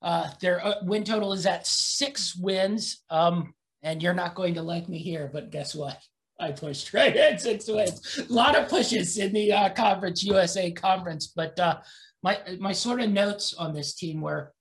[0.02, 3.04] uh, their uh, win total is at six wins.
[3.10, 3.54] Um,
[3.86, 5.99] and you're not going to like me here, but guess what?
[6.39, 8.19] I pushed right at six wins.
[8.30, 11.80] A lot of pushes in the uh, Conference USA conference, but uh,
[12.23, 14.54] my my sort of notes on this team were: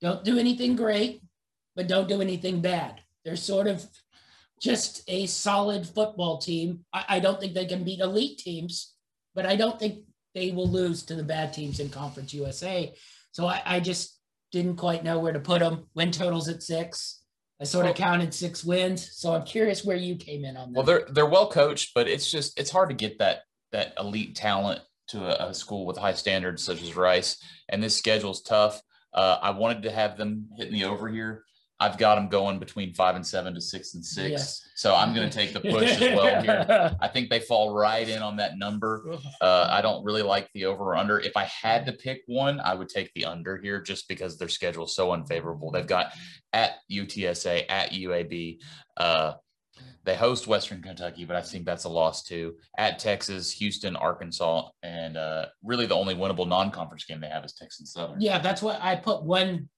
[0.00, 1.22] don't do anything great,
[1.74, 3.00] but don't do anything bad.
[3.24, 3.84] They're sort of
[4.60, 6.84] just a solid football team.
[6.92, 8.94] I, I don't think they can beat elite teams,
[9.34, 10.04] but I don't think
[10.34, 12.92] they will lose to the bad teams in Conference USA.
[13.32, 14.18] So I, I just
[14.50, 15.86] didn't quite know where to put them.
[15.94, 17.22] Win totals at six.
[17.60, 19.12] I sort of counted six wins.
[19.12, 20.78] So I'm curious where you came in on that.
[20.78, 24.34] Well, they're they're well coached, but it's just it's hard to get that that elite
[24.34, 27.36] talent to a, a school with high standards such as Rice,
[27.68, 28.82] and this schedule's tough.
[29.14, 31.44] Uh, I wanted to have them hitting the over here.
[31.82, 34.30] I've got them going between five and seven to six and six.
[34.30, 34.68] Yes.
[34.76, 36.96] So I'm going to take the push as well here.
[37.00, 39.16] I think they fall right in on that number.
[39.40, 41.18] Uh, I don't really like the over or under.
[41.18, 44.48] If I had to pick one, I would take the under here just because their
[44.48, 45.72] schedule is so unfavorable.
[45.72, 46.12] They've got
[46.52, 48.58] at UTSA, at UAB.
[48.96, 49.34] Uh,
[50.04, 52.56] they host Western Kentucky, but I think that's a loss too.
[52.76, 57.54] At Texas, Houston, Arkansas, and uh, really the only winnable non-conference game they have is
[57.54, 58.20] Texas Southern.
[58.20, 59.68] yeah, that's what I put one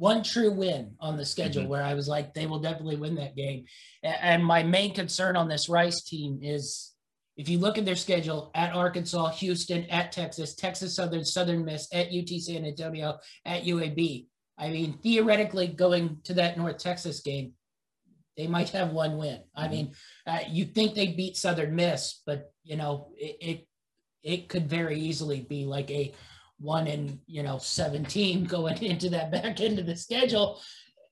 [0.00, 1.68] one true win on the schedule Mhm.
[1.68, 3.66] where I was like, they will definitely win that game.
[4.02, 6.94] And my main concern on this Rice team is
[7.36, 11.86] if you look at their schedule at Arkansas, Houston, at Texas, Texas Southern, Southern Miss,
[11.92, 14.26] at UT San Antonio, at UAB.
[14.56, 17.52] I mean, theoretically, going to that North Texas game,
[18.38, 19.42] they might have one win.
[19.54, 19.70] I Mhm.
[19.70, 19.94] mean,
[20.26, 23.66] uh, you think they beat Southern Miss, but you know, it, it
[24.22, 26.14] it could very easily be like a
[26.60, 30.60] one in you know 17 going into that back end of the schedule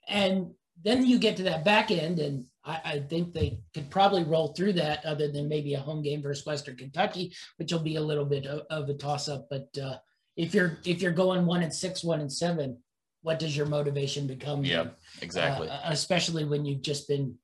[0.09, 0.51] and
[0.85, 4.49] then you get to that back end and I, I think they could probably roll
[4.49, 8.01] through that other than maybe a home game versus western kentucky which will be a
[8.03, 9.97] little bit of, of a toss-up but uh,
[10.37, 12.79] if you're if you're going one and six one and seven
[13.23, 14.93] what does your motivation become Yeah, then?
[15.23, 15.69] exactly.
[15.69, 17.35] Uh, especially when you've just been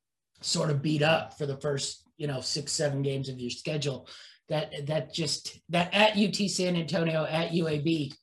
[0.41, 4.09] sort of beat up for the first, you know, six, seven games of your schedule.
[4.49, 8.15] That that just that at UT San Antonio at UAB,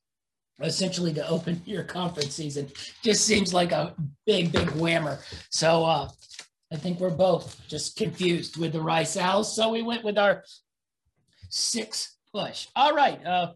[0.62, 2.70] essentially to open your conference season,
[3.04, 5.20] just seems like a big, big whammer.
[5.50, 6.10] So uh,
[6.72, 9.56] I think we're both just confused with the Rice Owls.
[9.56, 10.44] So we went with our
[11.50, 12.68] six push.
[12.76, 13.24] All right.
[13.26, 13.54] Uh,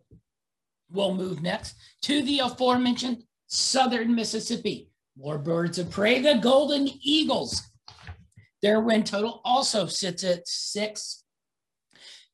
[0.92, 4.90] we'll move next to the aforementioned Southern Mississippi.
[5.18, 7.62] More birds of prey, the Golden Eagles.
[8.62, 11.24] Their win total also sits at six.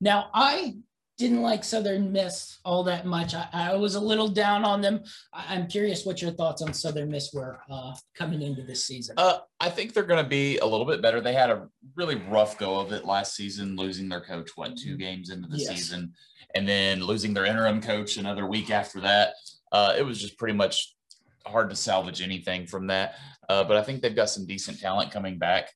[0.01, 0.75] Now, I
[1.17, 3.35] didn't like Southern Miss all that much.
[3.35, 5.03] I, I was a little down on them.
[5.31, 9.13] I, am curious what your thoughts on Southern Miss were uh, coming into this season.
[9.17, 11.21] Uh, I think they're going to be a little bit better.
[11.21, 14.97] They had a really rough go of it last season, losing their coach, what, two
[14.97, 15.69] games into the Yes.
[15.69, 16.13] season,
[16.55, 19.33] and then losing their interim coach another week after that.
[19.71, 20.95] Uh, it was just pretty much
[21.45, 23.15] hard to salvage anything from that.
[23.47, 25.69] Uh, but I think they've got some decent talent coming back.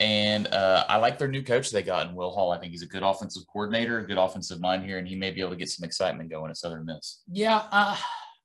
[0.00, 2.52] And uh, I like their new coach they got in Will Hall.
[2.52, 5.30] I think he's a good offensive coordinator, a good offensive mind here, and he may
[5.30, 7.22] be able to get some excitement going at Southern Miss.
[7.30, 7.96] Yeah, uh,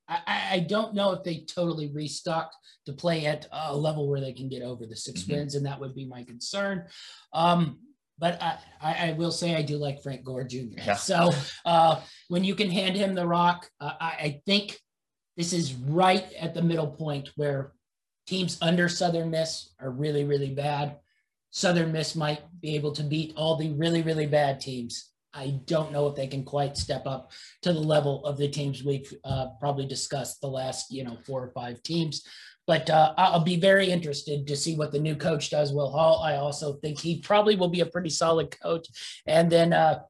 [0.08, 0.20] I,
[0.52, 4.48] I- don't know if they totally restocked to play at a level where they can
[4.48, 5.28] get over the 6 Mhm.
[5.32, 6.86] wins, and that would be my concern.
[7.32, 7.80] Um,
[8.18, 10.56] but I, I, I will say I do like Frank Gore Jr.
[10.76, 10.94] Yeah.
[10.96, 11.30] So
[11.64, 14.78] uh, when you can hand him the rock, uh, I, I think
[15.36, 17.72] this is right at the middle point where
[18.26, 20.96] teams under Southern Miss are really, really bad.
[21.50, 25.10] Southern Miss might be able to beat all the really, really bad teams.
[25.34, 27.32] I don't know if they can quite step up
[27.62, 31.42] to the level of the teams we've uh, probably discussed the last, you know, four
[31.42, 32.26] or five teams.
[32.66, 36.22] But uh, I'll be very interested to see what the new coach does, Will Hall.
[36.22, 38.86] I also think he probably will be a pretty solid coach.
[39.26, 40.00] And then, uh,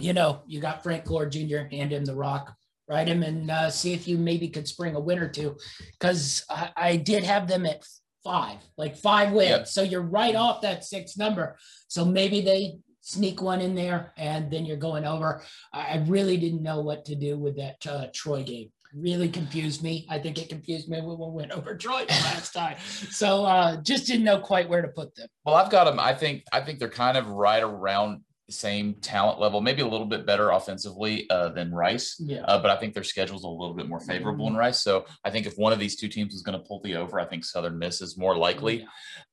[0.00, 1.68] you know, you got Frank Gore Jr.
[1.70, 2.52] hand him the rock,
[2.88, 5.56] ride him, and uh, see if you maybe could spring a win or two.
[5.92, 7.84] Because I, I did have them at
[8.22, 9.50] five, like five wins.
[9.50, 9.68] Yep.
[9.68, 11.56] So you're right off that six number.
[11.88, 15.42] So maybe they sneak one in there, and then you're going over.
[15.72, 18.70] I really didn't know what to do with that uh, Troy game.
[18.94, 20.06] Really confused me.
[20.10, 22.76] I think it confused me when we went over Troy the last time.
[23.10, 25.28] So uh, just didn't know quite where to put them.
[25.44, 26.00] Well, I've got them.
[26.00, 30.06] I think I think they're kind of right around same talent level, maybe a little
[30.06, 32.16] bit better offensively uh, than Rice.
[32.20, 32.42] Yeah.
[32.42, 34.82] Uh, but I think their schedule's a little bit more favorable in Rice.
[34.82, 37.18] So I think if one of these two teams is going to pull the over,
[37.20, 38.86] I think Southern Miss is more likely.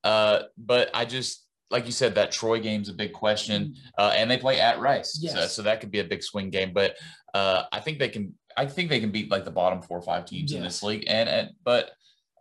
[0.03, 4.31] Uh, but I just like you said, that Troy game's a big question, uh, and
[4.31, 5.33] they play at Rice, Yes.
[5.33, 6.71] so, so that could be a big swing game.
[6.73, 6.95] But
[7.33, 8.33] uh, I think they can.
[8.55, 11.03] I think they can beat like the bottom four or five teams in this league.
[11.07, 11.91] And and but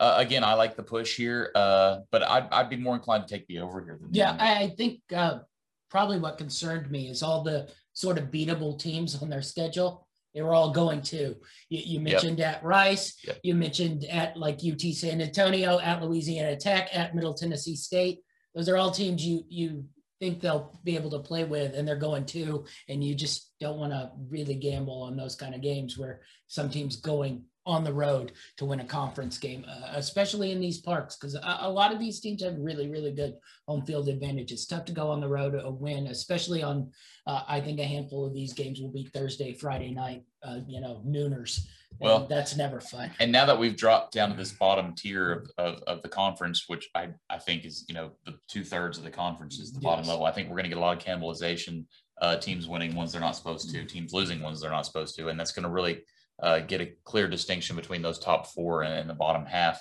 [0.01, 1.51] uh, again, I like the push here.
[1.55, 4.69] Uh, but I'd I'd be more inclined to take the over here than Yeah, I
[4.77, 5.41] think uh,
[5.91, 10.07] probably what concerned me is all the sort of beatable teams on their schedule.
[10.35, 11.35] They were all going to.
[11.71, 13.17] You, you mentioned at Rice.
[13.27, 13.39] Yep.
[13.43, 18.19] You mentioned at like UT San Antonio, at Louisiana Tech, at Middle Tennessee State.
[18.55, 19.87] Those are all teams you you
[20.21, 22.65] think they'll be able to play with, and they're going to.
[22.89, 26.69] And you just don't want to really gamble on those kind of games where some
[26.69, 31.17] teams going on the road to win a conference game, uh, especially in these parks,
[31.17, 33.35] because a, a lot of these teams have really really good
[33.67, 34.53] home field advantage.
[34.53, 36.91] It's tough to go on the road a win, especially on.
[37.27, 40.23] Uh, I think a handful of these games will be Thursday, Friday night.
[40.45, 41.59] Uh, you know, nooners.
[41.59, 43.11] and Well- that's never fun.
[43.19, 46.69] And now that we've dropped down to this bottom tier of, of, of the conference,
[46.69, 49.81] which I, I think is, you know, the two thirds of the conference is the
[49.81, 50.25] bottom level.
[50.25, 51.85] I think we're going to get a lot of cannibalization,
[52.23, 55.29] uh, teams winning ones they're not supposed to, teams losing ones they're not supposed to.
[55.31, 56.03] And that's going to really
[56.41, 59.81] uh, get a clear distinction between those top four and, and the bottom half.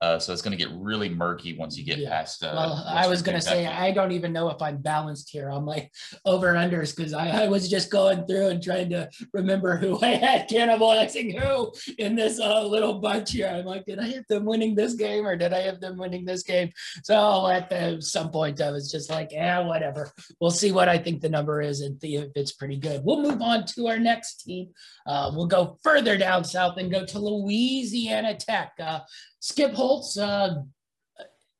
[0.00, 2.10] Uh, so it's going to get really murky once you get Yeah.
[2.10, 2.42] past.
[2.42, 5.48] Uh, Well, I was going to say, I don't even know if I'm balanced here
[5.50, 5.88] on my
[6.24, 10.14] over unders because I, I was just going through and trying to remember who I
[10.16, 13.48] had cannibalizing who in this uh, little bunch here.
[13.48, 16.24] I'm like, did I have them winning this game or did I have them winning
[16.24, 16.70] this game?
[17.02, 20.12] So at the, some point, I was just like, yeah, whatever.
[20.40, 23.02] We'll see what I think the number is and see if it's pretty good.
[23.04, 24.70] We'll move on to our next team.
[25.06, 28.72] Uh, we'll go further down south and go to Louisiana Tech.
[28.80, 29.00] Uh,
[29.44, 30.62] Skip Holtz, uh,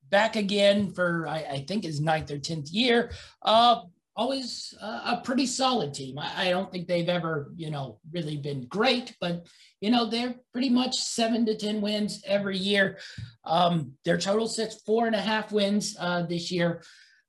[0.08, 3.12] back again for I, I think his ninth or tenth year.
[3.42, 3.82] Uh,
[4.16, 6.18] always uh, a pretty solid team.
[6.18, 9.44] I, I don't think they've ever, you know, really been great, but
[9.82, 12.96] you know they're pretty much seven to ten wins every year.
[13.44, 16.82] Um, their total sits four and a half wins uh, this year.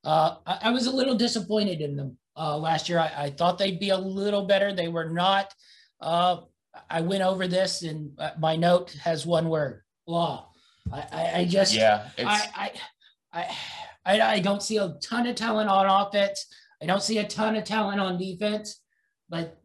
[0.04, 2.98] Uh, I, I was a little disappointed in them uh, last year.
[2.98, 4.72] I, thought they'd be a little better.
[4.72, 5.52] They were not.
[6.00, 10.50] I went over this, and my note has one word: law.
[10.92, 12.72] I, I, I just yeah, I,
[13.32, 13.56] I,
[14.04, 16.46] I, I, don't see a ton of talent on offense.
[16.80, 18.80] I don't see a ton of talent on defense,
[19.28, 19.58] but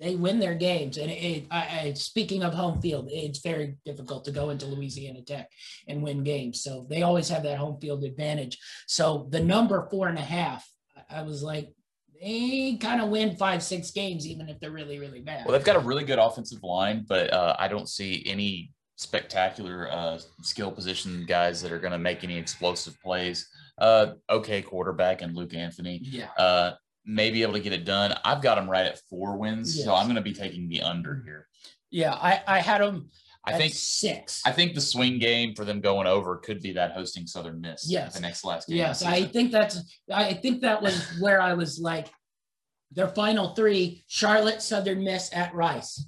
[0.00, 0.96] they win their games.
[0.96, 5.22] And it, I, I, speaking of home field, it's very difficult to go into Louisiana
[5.22, 5.50] Tech
[5.88, 6.62] and win games.
[6.62, 8.58] So they always have that home field advantage.
[8.86, 11.72] So the number four and a half, I, I was like,
[12.20, 15.46] they kind of win five, six games, even if they're really, really bad.
[15.46, 19.88] Well, they've got a really good offensive line, but uh, I don't see any spectacular
[19.90, 23.48] uh, skill position guys that are going to make any explosive plays.
[23.78, 26.30] Uh, okay, quarterback and Luke Anthony yeah.
[26.36, 26.74] uh,
[27.06, 28.12] may be able to get it done.
[28.24, 31.22] I've got them right at four wins, so I'm going to be taking the under
[31.24, 31.46] here.
[31.90, 32.14] Yeah.
[32.14, 33.08] I, I had them
[33.44, 34.42] I think six.
[34.44, 37.88] I think the swing game for them going over could be that hosting Southern Miss.
[37.88, 38.14] Yes.
[38.14, 38.78] the next last game.
[38.78, 39.78] Yes, I think that's
[40.12, 42.08] I think that was where I was like
[42.90, 46.06] their final three, Charlotte, Southern Miss at Rice.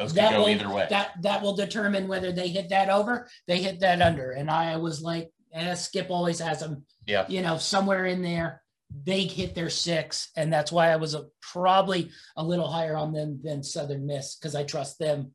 [0.00, 0.86] Those could that go will- either way.
[0.88, 4.32] That that will determine whether they hit that over, they hit that under.
[4.32, 8.62] And I was like, eh, Skip always has them, yeah, you know, somewhere in there.
[9.04, 13.12] They hit their six, and that's why I was a, probably a little higher on
[13.12, 15.32] them than Southern Miss because I trust them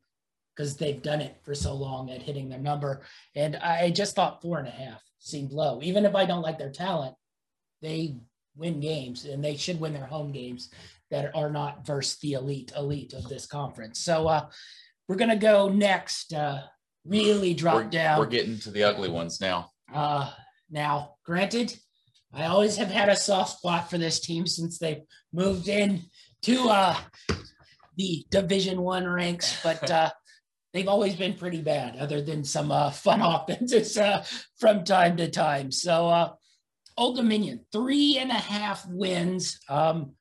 [0.54, 3.02] because they've done it for so long at hitting their number.
[3.34, 5.80] And I just thought four and a half seemed low.
[5.82, 7.14] Even if I don't like their talent,
[7.82, 8.16] they
[8.56, 10.70] win games and they should win their home games
[11.10, 14.00] that are not versus the elite elite of this conference.
[14.00, 14.48] So uh,
[15.08, 16.32] we're gonna go next.
[16.32, 16.62] Uh,
[17.06, 18.18] really drop we're, down.
[18.18, 19.70] we're getting to the ugly ones now.
[19.92, 20.30] Uh,
[20.70, 21.76] now, granted,
[22.32, 26.02] I always have had a soft spot for this team since they moved in
[26.42, 26.96] to uh,
[27.96, 30.10] the Division One ranks, but uh,
[30.72, 34.24] they've always been pretty bad, other than some uh, fun offenses uh,
[34.58, 35.70] from time to time.
[35.70, 36.32] So, uh,
[36.98, 39.60] Old Dominion, three and a half wins.
[39.68, 40.12] Um,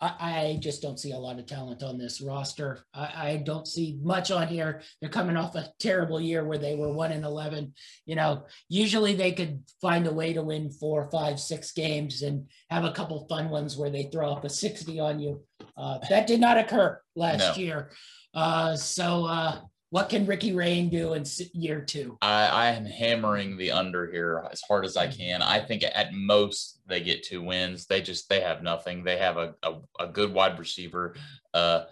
[0.00, 2.84] I, I just don't see a lot of talent on this roster.
[2.94, 4.82] I, I don't see much on here.
[5.00, 7.74] They're coming off a terrible year where they were one and eleven
[8.06, 12.48] you know, usually they could find a way to win four, five, six games and
[12.70, 15.42] have a couple fun ones where they throw up a 60 on you.
[15.76, 17.62] Uh, that did not occur last No.
[17.62, 17.90] year.
[18.34, 21.24] Uh, so, uh, what can Ricky Rahne do in
[21.54, 22.18] year two?
[22.20, 25.40] I, I am hammering the under here as hard as I can.
[25.40, 27.86] I think at most they get two wins.
[27.86, 29.02] They just they have nothing.
[29.04, 31.14] They have a a, a good wide receiver,
[31.54, 31.84] uh,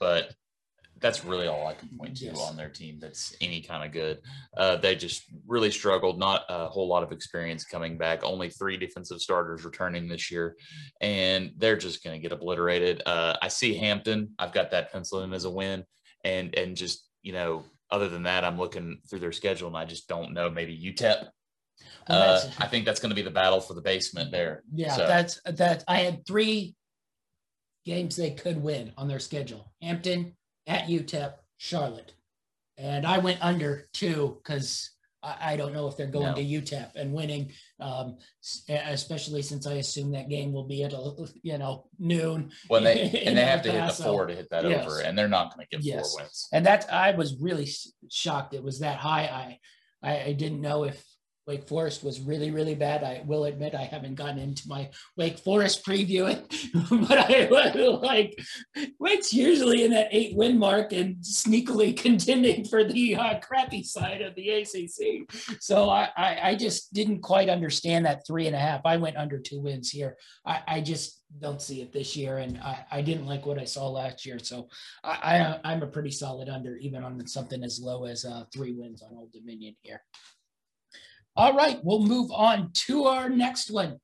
[0.00, 0.34] but
[0.98, 2.40] that's really all I can point to Yes.
[2.40, 3.00] on their team.
[3.00, 4.20] That's any kind of good.
[4.56, 6.18] Uh, they just really struggled.
[6.18, 8.22] Not a whole lot of experience coming back.
[8.22, 10.56] Only three defensive starters returning this year,
[11.00, 13.02] and they're just going to get obliterated.
[13.04, 14.30] Uh, I see Hampton.
[14.38, 15.84] I've got that penciled in as a win,
[16.24, 19.84] and and just you know, other than that, I'm looking through their schedule and I
[19.84, 20.50] just don't know.
[20.50, 21.28] Maybe UTEP
[22.08, 24.62] uh, I think that's going to be the battle for the basement there.
[24.74, 25.06] Yeah, so.
[25.06, 25.84] that's that.
[25.86, 26.74] I had three
[27.84, 30.34] games they could win on their schedule: Hampton
[30.66, 32.14] at UTEP, Charlotte,
[32.76, 34.90] and I went under two because
[35.22, 36.34] I, I, don't know if they're going no.
[36.34, 38.18] to UTEP and winning, um,
[38.68, 42.50] especially since I assume that game will be at a you know noon.
[42.68, 44.84] Well, they and they have to hit the four to hit that yes.
[44.84, 46.12] over, and they're not going to get yes.
[46.12, 46.48] four wins.
[46.52, 47.68] And that I was really
[48.10, 49.58] shocked it was that high.
[50.02, 51.02] I I, I didn't know if
[51.52, 53.04] Wake Forest was really, really bad.
[53.04, 54.88] I will admit I haven't gotten into my
[55.18, 56.40] Wake Forest previewing,
[57.06, 58.38] but I was like,
[58.98, 64.22] Wake's usually in that eight win mark and sneakily contending for the uh, crappy side
[64.22, 65.30] of the ACC.
[65.60, 68.80] So I, I, I, just didn't quite understand that three and a half.
[68.86, 70.16] I went under two wins here.
[70.46, 73.64] I, I just don't see it this year, and I, I didn't like what I
[73.66, 74.38] saw last year.
[74.38, 74.68] So
[75.04, 78.72] I, I, am a pretty solid under, even on something as low as uh, three
[78.72, 80.00] wins on Old Dominion here.
[81.34, 83.98] All right, we'll move on to our next one.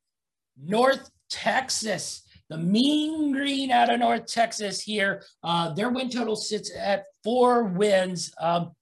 [0.61, 5.23] North Texas, the Mean Green out of North Texas here.
[5.43, 8.33] Uh, their win total sits at four wins.
[8.41, 8.73] Um,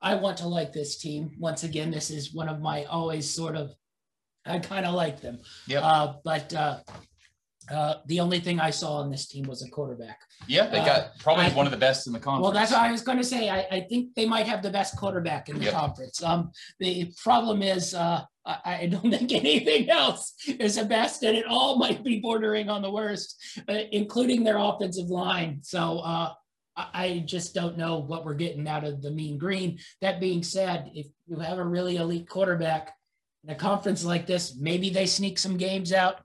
[0.00, 1.32] I want to like this team.
[1.38, 3.74] Once again, this is one of my always sort of,
[4.46, 5.38] I kind of like them.
[5.66, 5.80] Yeah.
[5.80, 6.78] Uh, but uh,
[7.70, 10.20] uh, the only thing I saw on this team was a quarterback.
[10.46, 12.42] Yeah, they got uh, probably I, one of the best in the conference.
[12.42, 13.48] Well, that's what I was going to say.
[13.48, 15.74] I, I, think they might have the best quarterback in the yep.
[15.74, 16.22] conference.
[16.22, 21.36] Um, the problem is, uh, I, I, don't think anything else is the best, and
[21.36, 23.36] it all might be bordering on the worst,
[23.68, 25.60] uh, including their offensive line.
[25.62, 26.32] So uh,
[26.76, 29.78] I just don't know what we're getting out of the Mean Green.
[30.00, 32.92] That being said, if you have a really elite quarterback
[33.44, 36.20] in a conference like this, maybe they sneak some games out.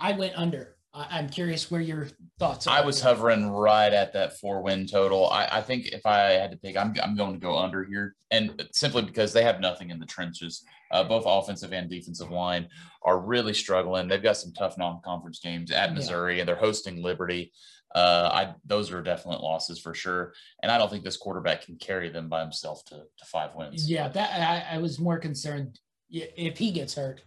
[0.00, 0.76] I went under.
[0.92, 2.08] I'm curious where your
[2.40, 2.76] thoughts are.
[2.76, 5.30] I was hovering right at that four win total.
[5.30, 8.16] I, I, think if I had to pick, I'm, I'm going to go under here.
[8.32, 10.64] And simply because they have nothing in the trenches.
[10.90, 12.68] Uh, both offensive and defensive line
[13.04, 14.08] are really struggling.
[14.08, 16.40] They've got some tough non conference games at Missouri yeah.
[16.40, 17.52] and they're hosting Liberty.
[17.94, 20.32] Uh, I those are definite losses for sure,
[20.62, 23.90] and I don't think this quarterback can carry them by himself to, to five wins.
[23.90, 27.22] Yeah, that I, I was more concerned if he gets hurt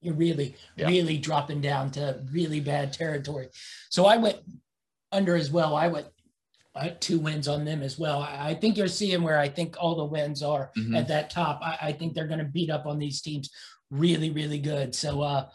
[0.00, 0.86] you're really, yeah.
[0.86, 3.48] really dropping down to really bad territory.
[3.90, 4.38] So I went
[5.12, 5.74] under as well.
[5.74, 6.06] I went
[6.74, 8.20] uh, two wins on them as well.
[8.20, 10.94] I, I, think you're seeing where I think all the wins are mm-hmm.
[10.94, 11.60] at that top.
[11.62, 13.50] I, I think they're going to beat up on these teams
[13.90, 14.94] really, really good.
[14.94, 15.48] So uh,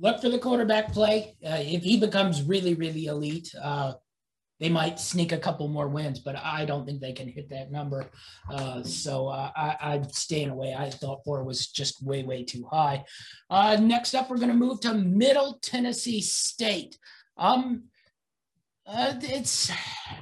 [0.00, 1.36] look for the quarterback play.
[1.44, 3.94] Uh, if he becomes really, really elite, uh,
[4.58, 7.70] they might sneak a couple more wins, but I don't think they can hit that
[7.70, 8.06] number.
[8.50, 10.74] Uh, so uh, I, am staying away.
[10.74, 13.04] I thought four was just way, way too high.
[13.50, 16.98] Uh, next up, we're going to move to Middle Tennessee State.
[17.36, 17.84] Um,
[18.86, 19.70] uh, it's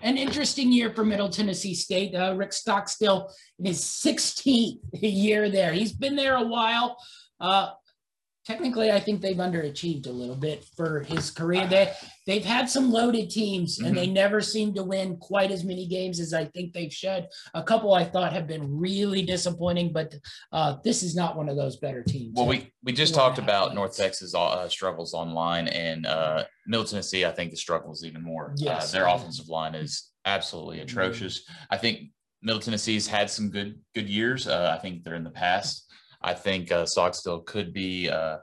[0.03, 2.15] an interesting year for Middle Tennessee State.
[2.15, 5.73] Uh, Rick Stockstill in his 16th year there.
[5.73, 6.97] He's been there a while.
[8.47, 11.67] Technically I think they've underachieved a little bit for his career.
[11.67, 11.93] They
[12.27, 13.97] they've had some loaded teams and mm-hmm.
[13.97, 17.27] they never seem to win quite as many games as I think they've should.
[17.55, 20.15] A couple I thought have been really disappointing, but
[20.53, 22.35] uh, this is not one of those better teams.
[22.37, 27.25] Well, we we just talked about North Texas uh, struggles online and uh, Middle Tennessee.
[27.25, 28.51] I think the struggles even more.
[28.51, 30.85] Uh, yes, their offensive line is absolutely mm-hmm.
[30.85, 31.41] atrocious.
[31.41, 31.75] Mm-hmm.
[31.75, 32.11] I think
[32.43, 34.47] Middle Tennessee's had some good good years.
[34.47, 35.84] Uh, I think they're in the past.
[36.25, 38.39] I think uh, Stockstill could be uh,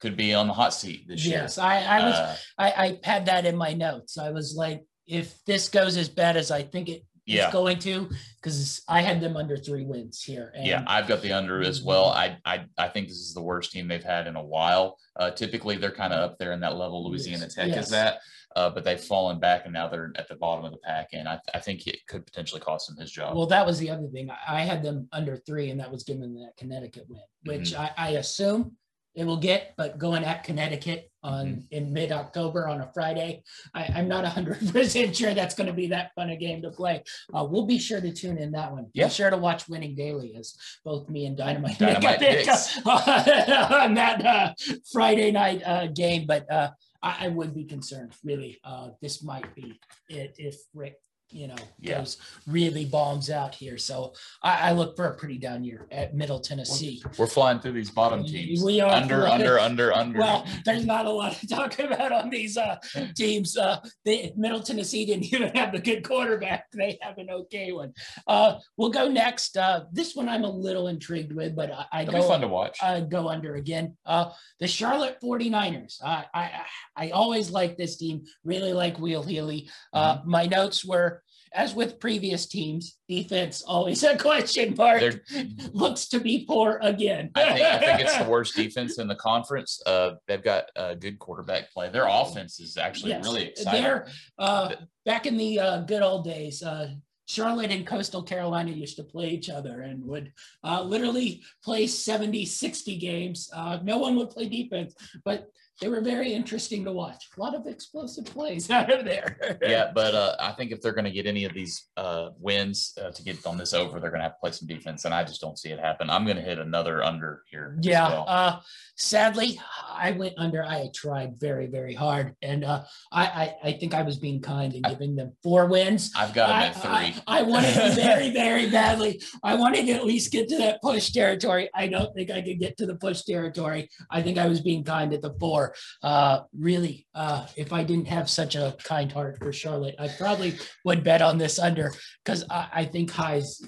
[0.00, 1.40] could be on the hot seat this year.
[1.40, 4.16] Yes, I, I was uh, I, I had that in my notes.
[4.18, 7.46] I was like, if this goes as bad as I think it yeah.
[7.46, 10.52] is going to, because I had them under three wins here.
[10.54, 12.06] And, yeah, I've got the under as well.
[12.06, 14.98] I, I I think this is the worst team they've had in a while.
[15.18, 17.54] Uh, typically, they're kind of up there in that level Louisiana yes.
[17.54, 17.86] Tech yes.
[17.86, 18.20] is at
[18.56, 21.08] uh, but they've fallen back and now they're at the bottom of the pack.
[21.12, 23.36] And I, I, think it could potentially cost him his job.
[23.36, 24.28] Well, that was the other thing.
[24.30, 27.82] I, had them under three, and that was given that Connecticut win, which mm-hmm.
[27.82, 28.76] I, I, assume
[29.14, 31.60] it will get, but going at Connecticut on mm-hmm.
[31.70, 33.42] in mid October on a Friday,
[33.74, 37.02] I, am not 100% sure that's going to be that fun a game to play.
[37.32, 38.86] Uh, we'll be sure to tune in that one.
[38.94, 39.06] Yeah.
[39.06, 42.22] Be sure to watch Winning Daily as both me and Dynamite, Dynamite
[42.86, 44.54] on that uh,
[44.92, 46.26] Friday night uh, game.
[46.26, 46.70] But uh,
[47.04, 48.58] I, I would be concerned, really.
[48.64, 49.78] Uh, this might be
[50.08, 50.96] it if Rick
[51.34, 51.98] you know, yeah.
[51.98, 52.16] goes
[52.46, 53.76] really bombs out here.
[53.76, 57.02] So I, I, look for a pretty down year at Middle Tennessee.
[57.18, 58.62] We're flying through these bottom teams.
[58.62, 60.18] We are under, under, under, under.
[60.20, 62.76] Well, there's not a lot to talk about on these uh,
[63.16, 63.56] teams.
[63.56, 66.70] Uh, the Middle Tennessee didn't even have a good quarterback.
[66.72, 67.92] They have an okay one.
[68.28, 69.56] Uh, we'll go next.
[69.56, 72.78] Uh, this one I'm a little intrigued with, but I, I go fun to watch.
[72.80, 73.96] I go under again.
[74.06, 74.30] Uh,
[74.60, 75.96] the Charlotte 49ers.
[76.02, 76.50] I, I
[76.96, 78.24] I always like this team.
[78.44, 79.68] Really like Will Healy.
[79.92, 80.30] Uh, mm-hmm.
[80.30, 81.23] My notes were
[81.54, 85.00] as with previous teams, defense always a question mark.
[85.00, 85.22] They're-
[85.72, 87.30] Looks to be poor again.
[87.34, 89.80] I think, I think it's the worst defense in the conference.
[89.86, 91.88] Uh, they've got uh, good quarterback play.
[91.90, 93.82] Their offense is actually Yes, really exciting.
[93.82, 94.74] They're uh,
[95.06, 96.62] back in the uh, good old days.
[96.62, 96.94] Uh,
[97.26, 100.32] Charlotte and Coastal Carolina used to play each other and would
[100.62, 103.48] uh, literally play 70, 60 games.
[103.54, 104.94] Uh, no one would play defense,
[105.24, 105.48] but
[105.80, 107.28] they were very interesting to watch.
[107.36, 109.58] A lot of explosive plays out of there.
[109.62, 112.96] yeah, but uh, I think if they're going to get any of these uh, wins
[113.02, 115.12] uh, to get on this over, they're going to have to play some defense, and
[115.12, 116.10] I just don't see it happen.
[116.10, 117.76] I'm going to hit another under here.
[117.82, 118.08] Yeah.
[118.08, 118.24] well.
[118.28, 118.60] Uh,
[118.96, 119.60] sadly,
[119.90, 120.62] I went under.
[120.62, 124.74] I tried very, very hard, and uh, I, I, I think I was being kind
[124.74, 126.12] and giving them four wins.
[126.16, 127.22] I've got them at three.
[127.26, 129.20] I, I wanted very, very badly.
[129.42, 131.68] I wanted to at least get to that push territory.
[131.74, 133.88] I don't think I could get to the push territory.
[134.10, 135.63] I think I was being kind at the four.
[136.02, 140.58] Uh, really, uh, if I didn't have such a kind heart for Charlotte, I probably
[140.84, 141.92] would bet on this under
[142.24, 143.62] because I, I think highs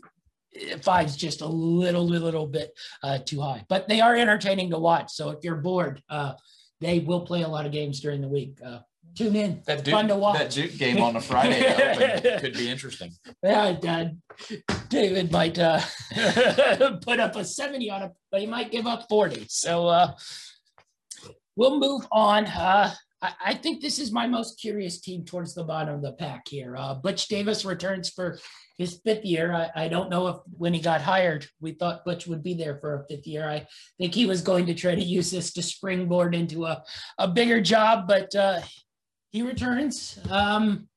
[0.83, 2.73] five's just a little, little bit
[3.03, 3.65] uh, too high.
[3.69, 5.13] But they are entertaining to watch.
[5.13, 6.33] So if you're bored, uh,
[6.81, 8.59] they will play a lot of games during the week.
[8.65, 8.81] Uh,
[9.17, 9.63] tune in.
[9.67, 10.39] that Duke, fun to watch.
[10.39, 13.13] that Duke game on a Friday could be interesting.
[13.43, 14.21] Yeah, Dad.
[14.89, 15.81] David might uh,
[17.03, 19.47] put up a 70 on it, but he might give up 40.
[19.49, 20.13] So uh,
[21.57, 22.47] we'll move on.
[22.47, 26.13] Uh, I, I think this is my most curious team towards the bottom of the
[26.13, 26.77] pack here.
[26.77, 28.39] Uh, Butch Davis returns for
[28.79, 29.55] his fifth year.
[29.55, 32.77] I, I don't know if when he got hired, we thought Butch would be there
[32.79, 33.49] for a fifth year.
[33.49, 33.67] I
[33.99, 36.83] think he was going to try to use this to springboard into a,
[37.19, 38.61] a bigger job, but uh,
[39.33, 40.19] he returns.
[40.31, 40.89] Um,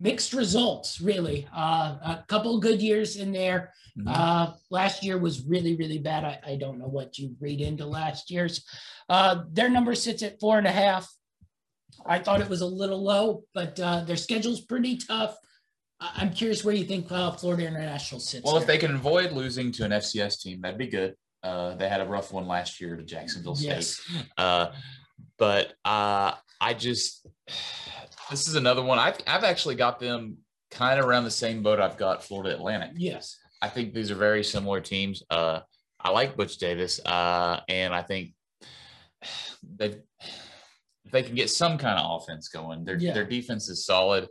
[0.00, 1.46] mixed results, really.
[1.54, 3.72] Uh, a couple good years in there.
[3.98, 4.04] Mhm.
[4.08, 6.24] Uh, last year was really, really bad.
[6.24, 8.64] I, I don't know what you read into last year's.
[9.08, 11.08] Uh, their number sits at four and a half.
[12.06, 15.36] I thought it was a little low, but uh, their schedule's pretty tough.
[16.00, 18.44] I- I'm curious where you think uh, Florida International sits.
[18.44, 21.14] Well, if they can avoid losing to an FCS team, that'd be good.
[21.42, 23.68] Uh, they had a rough one last year to Jacksonville State.
[23.68, 24.00] yes,
[24.38, 24.72] Uh,
[25.38, 27.26] but uh, I just
[28.30, 28.98] this is another one.
[28.98, 30.38] I've I've actually got them
[30.70, 32.92] kind of around the same boat I've got Florida Atlantic.
[32.96, 35.22] yes, I think these are very similar teams.
[35.30, 35.60] Uh,
[36.00, 38.34] I like Butch Davis, uh, and I think
[39.76, 39.98] they
[41.04, 42.84] if they can get some kind of offense going.
[42.84, 43.12] Their Yeah.
[43.14, 44.28] their defense is solid,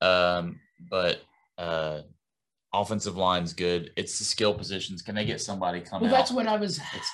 [0.00, 1.20] um, but
[1.56, 2.02] uh,
[2.72, 3.92] offensive line's good.
[3.96, 5.02] It's the skill positions.
[5.02, 6.36] Can they get somebody coming well, that's out?
[6.36, 6.78] what I was.
[6.78, 7.10] It's-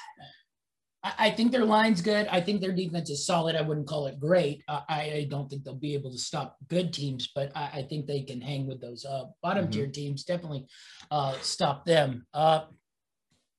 [1.05, 2.27] I, think their line's good.
[2.29, 3.57] I think their defense is solid.
[3.57, 4.63] I wouldn't call it great.
[4.67, 8.07] I, I don't think they'll be able to stop good teams, but I, I think
[8.07, 9.73] they can hang with those uh, bottom Mhm.
[9.73, 10.25] tier teams.
[10.25, 10.67] Definitely
[11.11, 12.27] uh, stop them.
[12.33, 12.63] Uh,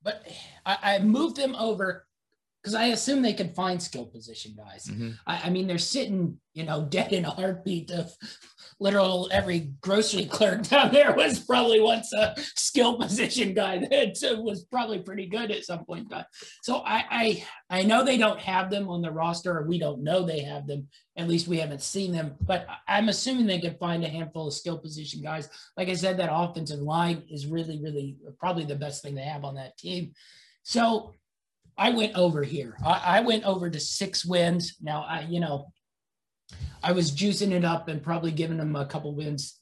[0.01, 0.27] but
[0.65, 2.07] I, I moved them over
[2.65, 4.87] because I assume they could find skill position guys.
[4.87, 5.19] Mhm.
[5.27, 8.11] I, I mean, they're sitting, you know, dead in a heartbeat of
[8.79, 14.65] literal every grocery clerk down there was probably once a skill position guy that was
[14.65, 16.25] probably pretty good at some point in time.
[16.63, 20.03] So I, I I know they don't have them on the roster, or we don't
[20.03, 20.87] know they have them.
[21.15, 24.53] At least we haven't seen them, but I'm assuming they could find a handful of
[24.55, 25.49] skill position guys.
[25.77, 29.45] Like I said, that offensive line is really, really probably the best thing they have
[29.45, 30.13] on that team.
[30.63, 31.13] So
[31.77, 32.77] I went over here.
[32.85, 34.77] I, I went over to six wins.
[34.81, 35.71] Now I, you know,
[36.83, 39.59] I was juicing it up and probably giving them a couple wins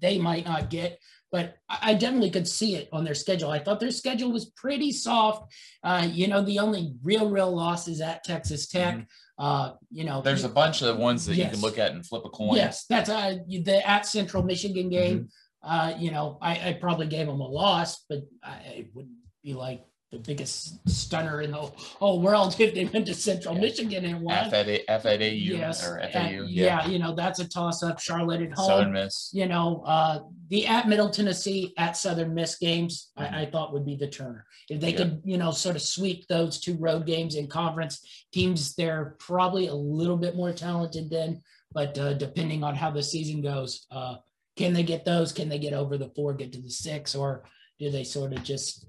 [0.00, 0.98] they might not get,
[1.30, 3.50] but I I definitely could see it on their schedule.
[3.50, 5.52] I thought their schedule was pretty soft.
[5.82, 9.06] Uh, you know, the only real, real loss is at Texas Tech.
[9.38, 12.24] Uh, you know, There's a bunch of ones that you can look at and flip
[12.24, 12.56] a coin.
[12.56, 15.18] Yes, that's uh the at Central Michigan game.
[15.18, 15.70] Mm-hmm.
[15.70, 19.54] Uh, you know, I, I probably gave them a loss, but I it wouldn't be
[19.54, 19.84] like
[20.14, 23.60] the biggest stunner in the whole world if they went to Central Yeah.
[23.60, 24.48] Michigan and won.
[24.50, 26.44] FAA, FAU Yes, or FAU.
[26.48, 26.86] yeah.
[26.86, 27.98] you know, that's a toss up.
[28.00, 28.66] Charlotte at home.
[28.66, 29.30] Southern Miss.
[29.32, 33.84] You know, uh, the at Middle Tennessee, at Southern Miss games, I, I thought would
[33.84, 34.46] be the turner.
[34.70, 34.98] If they Mm-hmm.
[35.02, 35.04] Yeah.
[35.10, 38.00] could, you know, sort of sweep those two road games in conference
[38.32, 41.40] teams, they're probably a little bit more talented than,
[41.72, 44.14] but uh, depending on how the season goes, uh,
[44.56, 45.32] can they get those?
[45.32, 47.44] Can they get over the four, get to the six, or
[47.78, 48.86] do they sort of just,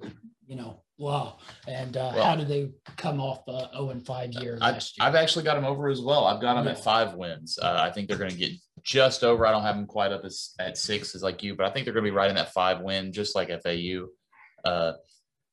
[0.47, 1.38] you know, wow?
[1.67, 4.59] And uh, Well- how do they come off a 0 and 5 year year?
[4.61, 6.25] I've actually got them over as well.
[6.25, 7.57] I've got them at five wins.
[7.61, 8.51] Uh, I think they're going to get
[8.83, 9.45] just over.
[9.45, 11.86] I don't have them quite up as, at six as like you, but I think
[11.86, 14.07] they're going to be right in that five win, just like FAU.
[14.63, 14.93] Uh,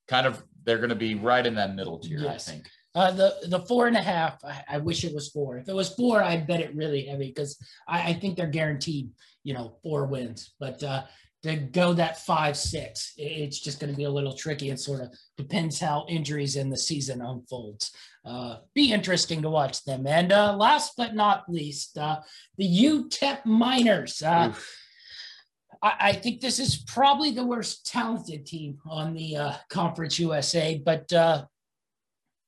[0.08, 2.48] kind of, they're going to be right in that middle tier, Yes.
[2.48, 2.68] I think.
[2.94, 4.44] Uh, the the four and a half.
[4.44, 5.56] I, I wish it was four.
[5.56, 7.56] If it was four, I'd bet it really heavy because
[7.88, 9.08] I, I think they're guaranteed,
[9.44, 10.52] you know, four wins.
[10.60, 11.04] But uh,
[11.42, 14.70] to go that five six, it's just going to be a little tricky.
[14.70, 17.92] It sort of depends how injuries in the season unfolds.
[18.24, 20.06] Uh, be interesting to watch them.
[20.06, 22.20] And uh, last but not least, uh,
[22.56, 24.22] the UTEP Miners.
[24.22, 24.54] Uh,
[25.82, 30.80] I, I think this is probably the worst talented team on the uh, Conference USA,
[30.84, 31.44] but uh,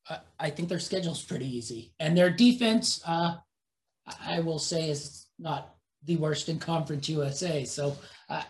[0.09, 1.93] I, I think their schedule's pretty easy.
[1.99, 3.37] And their defense, uh,
[4.25, 5.75] I will say, is not
[6.05, 7.65] the worst in Conference USA.
[7.65, 7.97] So
[8.29, 8.43] uh,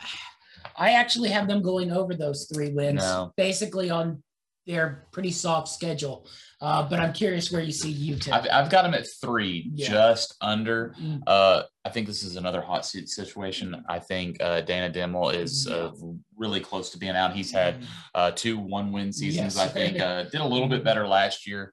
[0.77, 3.33] I actually have them going over those three wins, No.
[3.37, 4.23] basically on
[4.67, 6.27] their pretty soft schedule.
[6.61, 8.33] Uh, but I'm curious where you see UTEP.
[8.33, 9.89] I've, I've got them at three, Yeah.
[9.91, 10.95] just under.
[10.99, 11.23] Mm.
[11.27, 13.85] Uh, I think this is another hot seat situation.
[13.89, 15.91] I think uh, Dana Dimel is uh,
[16.37, 17.35] really close to being out.
[17.35, 17.85] He's had
[18.15, 19.57] uh, two one win seasons.
[19.57, 19.59] Yes.
[19.59, 21.71] I think uh, did a little bit better last year,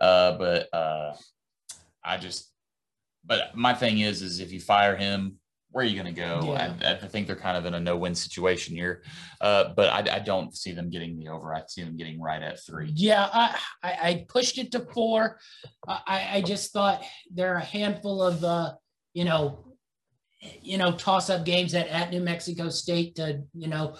[0.00, 1.14] uh, but uh,
[2.04, 2.50] I just.
[3.26, 5.38] But my thing is, is if you fire him,
[5.74, 6.40] where are you going to go?
[6.44, 6.72] Yeah.
[6.82, 9.02] I, I think they're kind of in a no win situation here,
[9.40, 11.52] uh, but I, I don't see them getting the over.
[11.52, 12.92] I see them getting right at three.
[12.94, 15.40] Yeah, I, I, pushed it to four.
[15.88, 18.74] I, just thought there are a handful of, uh,
[19.14, 19.74] you know,
[20.62, 23.96] you know, toss up games at, at New Mexico State to, you know,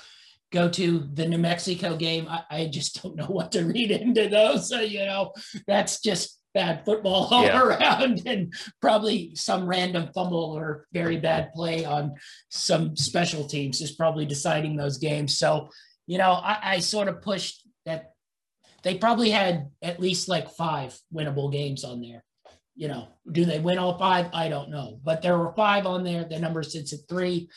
[0.53, 2.29] go to the New Mexico game.
[2.29, 4.68] I, I just don't know what to read into those.
[4.68, 5.33] So, you know,
[5.66, 7.63] that's just bad football all Yeah.
[7.63, 12.15] around and probably some random fumble or very bad play on
[12.49, 15.37] some special teams is probably deciding those games.
[15.37, 15.69] So,
[16.07, 18.13] you know, I, I sort of pushed that
[18.83, 22.23] they probably had at least like five winnable games on there.
[22.77, 24.27] You know, do they win all five?
[24.33, 26.25] I don't know, but there were five on there.
[26.25, 27.49] The number sits at three.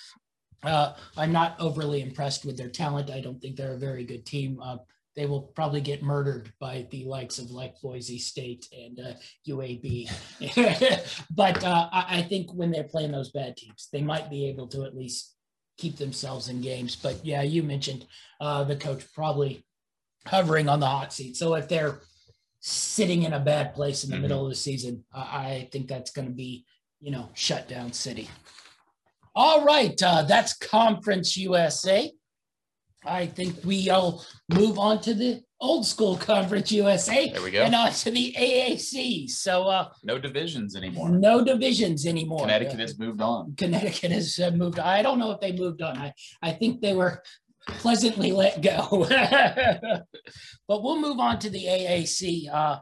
[0.64, 3.10] Uh, I'm not overly impressed with their talent.
[3.10, 4.60] I don't think they're a very good team.
[4.62, 4.78] Uh,
[5.18, 9.14] they will probably get murdered by the likes of like Boise State and uh,
[9.50, 10.08] UAB.
[11.36, 14.68] but uh, I, I think when they're playing those bad teams, they might be able
[14.68, 15.34] to at least
[15.80, 16.96] keep themselves in games.
[16.96, 18.06] But yeah, you mentioned
[18.40, 19.66] uh, the coach probably
[20.28, 21.36] hovering on the hot seat.
[21.36, 22.00] So if they're
[22.60, 24.22] sitting in a bad place in the Mhm.
[24.22, 26.64] middle of the season, I I think that's going to be,
[27.00, 28.30] you know, shut down city.
[29.34, 32.12] All right, uh, that's Conference USA.
[33.08, 37.64] I think we'll move on to the old school Conference USA There we go.
[37.64, 39.30] and on to the AAC.
[39.30, 41.10] So uh, No divisions anymore.
[41.10, 42.42] no divisions anymore.
[42.42, 43.56] Connecticut Uh, has moved on.
[43.56, 44.80] Connecticut has uh, moved.
[44.80, 45.98] I don't know if they moved on.
[45.98, 47.24] I, I think they were
[47.68, 49.08] pleasantly let go.
[50.68, 52.80] but we'll move on to the AAC uh,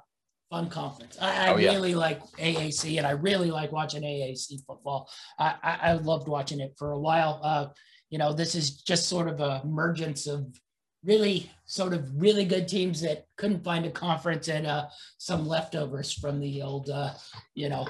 [0.49, 1.17] Fun Conference.
[1.21, 1.71] I, I Oh, yeah.
[1.71, 5.09] really like AAC and I really like watching AAC football.
[5.39, 7.39] I, I, I loved watching it for a while.
[7.43, 7.67] Uh,
[8.15, 10.47] you know, this is just sort of a emergence of
[11.03, 14.85] really sort of really good teams that couldn't find a conference and uh,
[15.17, 17.11] some leftovers from the old, uh,
[17.55, 17.85] you know,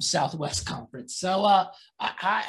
[0.00, 1.14] Southwest Conference.
[1.14, 1.68] So uh,
[2.00, 2.44] I, I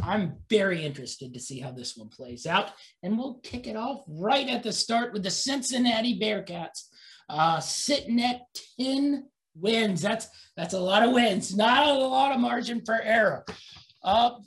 [0.00, 2.70] I'm very interested to see how this one plays out,
[3.02, 6.84] and we'll kick it off right at the start with the Cincinnati Bearcats,
[7.28, 8.42] uh, sitting at
[8.78, 9.26] ten
[9.56, 10.02] wins.
[10.02, 13.44] That's that's a lot of wins, not a lot of margin for error.
[14.04, 14.38] Uh,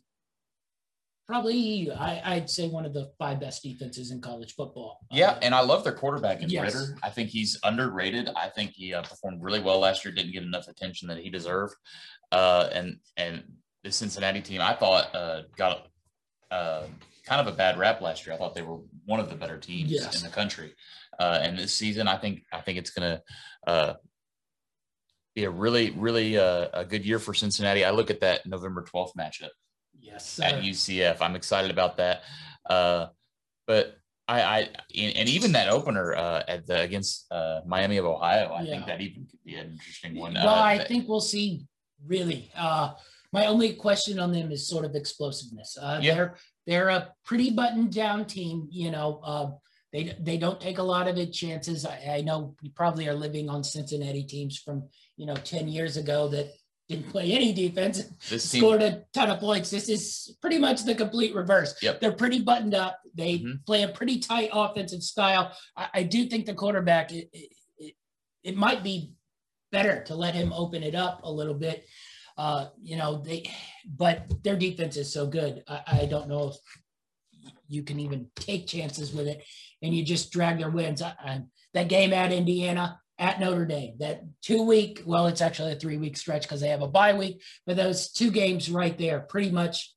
[1.32, 5.00] probably, I, I'd say one of the five best defenses in college football.
[5.12, 6.76] Yeah, Uh, and I love their quarterback in Yes.
[6.76, 6.98] Ridder.
[7.02, 8.30] I think he's underrated.
[8.36, 10.14] I think he uh, performed really well last year.
[10.14, 11.74] Didn't get enough attention that he deserved.
[12.34, 13.44] Uh, and and
[13.84, 15.88] the Cincinnati team, I thought uh, got
[16.52, 16.84] uh,
[17.26, 18.36] kind of a bad rap last year.
[18.36, 20.22] I thought they were one of the better teams Yes.
[20.22, 20.74] in the country.
[21.20, 23.22] Uh, and this season, I think I think it's going to
[23.72, 23.94] uh,
[25.36, 27.86] be a really really uh, a good year for Cincinnati.
[27.86, 29.50] I look at that November twelfth matchup
[30.02, 30.62] yes, at.
[30.64, 31.18] UCF.
[31.22, 32.24] I'm excited about that.
[32.70, 33.08] Uh,
[33.68, 33.97] but
[34.28, 34.60] I, I
[34.97, 38.72] and, even that opener uh, at the against uh, Miami of Ohio, I Yeah.
[38.72, 40.34] think that even could be an interesting one.
[40.34, 41.66] Well, Uh, I that- think we'll see.
[42.06, 42.93] Really, uh,
[43.32, 45.78] my only question on them is sort of explosiveness.
[45.80, 46.14] Uh, Yeah.
[46.16, 46.36] They're
[46.68, 48.68] they're a pretty buttoned down team.
[48.72, 49.52] You know, uh,
[49.93, 51.86] they they don't take a lot of it chances.
[51.86, 55.95] I, I know you probably are living on Cincinnati teams from you know ten years
[55.97, 56.47] ago that
[56.90, 59.70] didn't play any defense, this team, scored a ton of points.
[59.70, 61.76] This is pretty much the complete reverse.
[61.82, 62.02] Yep.
[62.02, 63.00] They're pretty buttoned up.
[63.16, 63.66] They Mhm.
[63.66, 65.56] play a pretty tight offensive style.
[65.78, 67.94] I, I do think the quarterback, it, it, it,
[68.44, 69.14] it might be
[69.72, 71.86] better to let him open it up a little bit.
[72.38, 73.50] Uh, you know, they,
[73.86, 75.64] but their defense is so good.
[75.68, 76.56] I, I don't know if
[77.70, 79.44] you can even take chances with it
[79.82, 81.02] and you just drag their wins.
[81.02, 81.42] I, I,
[81.74, 85.97] that game at Indiana, at Notre Dame, that two week, well, it's actually a three
[85.97, 89.51] week stretch because they have a bye week, but those two games right there pretty
[89.51, 89.93] much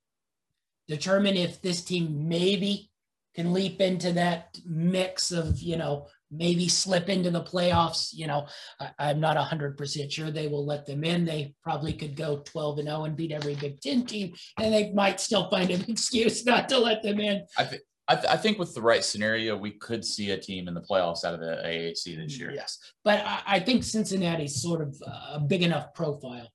[0.88, 2.90] determine if this team maybe
[3.34, 8.10] can leap into that mix of, you know, maybe slip into the playoffs.
[8.12, 8.46] You know,
[8.78, 11.24] I, I'm not 100% sure they will let them in.
[11.24, 14.92] They probably could go 12 and 0 and beat every Big Ten team, and they
[14.92, 17.46] might still find an excuse not to let them in.
[17.56, 20.68] I, th- I, th- I think with the right scenario, we could see a team
[20.68, 22.52] in the playoffs out of the AAC this year.
[22.52, 24.94] Yes, but I, I think Cincinnati's sort of
[25.32, 26.48] a big enough profile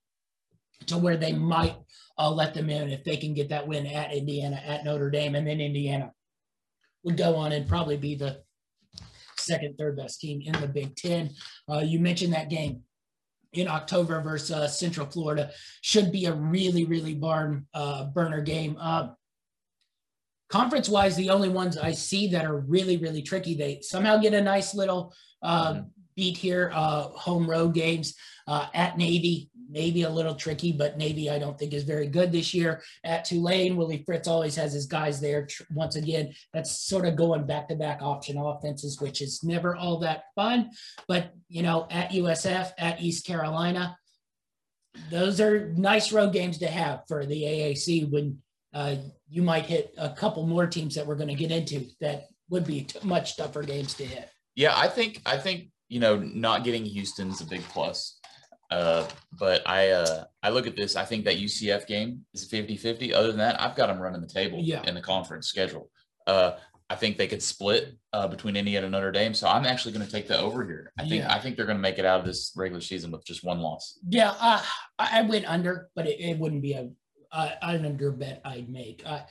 [0.86, 1.76] to where they might
[2.20, 5.36] I'll let them in if they can get that win at Indiana, at Notre Dame,
[5.36, 6.12] and then Indiana
[7.04, 8.41] would go on and probably be the
[9.38, 11.30] second, third best team in the Big Ten.
[11.72, 12.82] Uh, you mentioned that game
[13.54, 15.50] in October versus uh, Central Florida
[15.82, 18.76] should be a really, really barn uh, burner game.
[18.78, 19.12] Uh,
[20.50, 24.34] conference wise, the only ones I see that are really, really tricky, they somehow get
[24.34, 25.82] a nice little uh, mm-hmm.
[26.16, 28.16] beat here, uh, home road games
[28.47, 32.32] uh, at Navy, maybe a little tricky, but Navy I don't think is very good
[32.32, 32.82] this year.
[33.04, 35.47] At Tulane, Willie Fritz always has his guys there.
[35.72, 40.72] Once again, that's sort of going back-to-back option offenses, which is never all that fun.
[41.08, 43.95] But you know, at USF, at East Carolina,
[45.12, 48.39] those are nice road games to have for the AAC when
[48.74, 48.95] uh,
[49.30, 52.65] you might hit a couple more teams that we're going to get into that would
[52.65, 54.30] be t- much tougher games to hit.
[54.55, 58.20] Yeah, I think I think you know not getting Houston's a big plus.
[58.72, 59.07] Uh,
[59.39, 60.95] but I uh, I look at this.
[60.95, 63.13] I think that UCF game is 50-50.
[63.13, 64.84] Other than that, I've got them running the table yeah.
[64.84, 65.89] in the conference schedule.
[66.28, 66.51] Uh,
[66.91, 69.34] I think they could split uh, between Indiana and Notre Dame.
[69.34, 70.91] So I'm actually going to take the over here.
[70.97, 71.34] I think yeah.
[71.34, 73.59] I think they're going to make it out of this regular season with just one
[73.59, 73.99] loss.
[74.07, 74.61] Yeah, uh,
[74.97, 76.89] I went under, but it, it wouldn't be a
[77.32, 79.04] uh, an under bet I'd make.
[79.06, 79.24] I,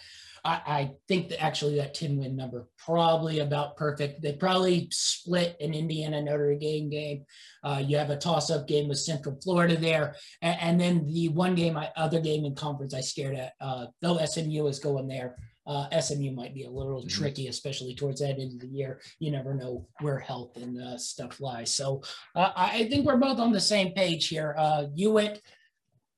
[0.45, 4.23] I, I think that actually that 10 win number probably about perfect.
[4.23, 7.25] They probably split an Indiana Notre Dame game.
[7.63, 10.15] Uh, you have a toss up game with Central Florida there.
[10.43, 13.87] And, and then the one game, I, other game in conference I scared at, uh,
[14.01, 15.37] though SMU is going there.
[15.67, 17.09] Uh, SMU might be a little mm-hmm.
[17.09, 19.03] tricky, especially towards that end of the year.
[19.19, 21.71] You never know where health and uh, stuff lies.
[21.75, 22.03] So
[22.35, 24.55] uh, I think we're both on the same page here.
[24.57, 25.43] Uh, you went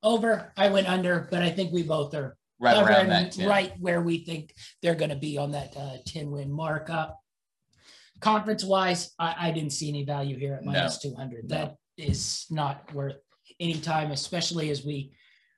[0.02, 3.48] over, I went under, but I think we both are right around that 10.
[3.48, 7.18] right where we think they're going to be on that uh, 10 win markup.
[8.20, 11.12] Conference wise, I, I, didn't see any value here at minus no.
[11.12, 11.48] 200.
[11.48, 11.76] That no.
[11.96, 13.16] is not worth
[13.58, 15.12] any time, especially as we,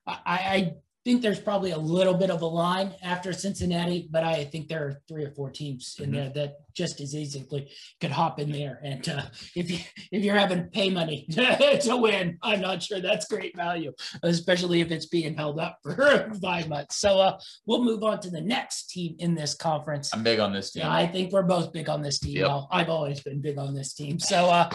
[0.06, 0.74] I, I
[1.04, 4.86] think there's probably a little bit of a line after Cincinnati, but I think there
[4.86, 6.14] are three or four teams in mm-hmm.
[6.14, 7.68] there that just as easily
[8.00, 8.80] could hop in there.
[8.82, 9.22] And uh,
[9.56, 9.78] if you
[10.10, 13.92] if you're having pay money to win, I'm not sure that's great value,
[14.22, 16.96] especially if it's being held up for five months.
[16.96, 20.10] So uh, we'll move on to the next team in this conference.
[20.14, 20.82] I'm big on this team.
[20.82, 22.38] Yeah, I think we're both big on this team.
[22.38, 22.64] Yep.
[22.70, 24.18] I've always been big on this team.
[24.18, 24.70] So uh,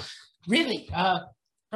[0.47, 1.19] really, uh,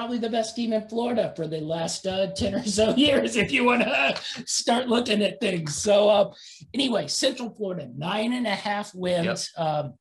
[0.02, 3.52] probably the best team in Florida for the last uh, 10 or so years, if
[3.52, 4.16] you want to
[4.48, 5.76] start looking at things.
[5.76, 6.34] So, uh,
[6.74, 9.52] anyway, Central Florida, nine and a half wins.
[9.56, 9.64] Yep.
[9.64, 9.94] Um,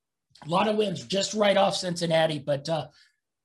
[0.46, 2.86] a lot of wins just right off Cincinnati, but uh,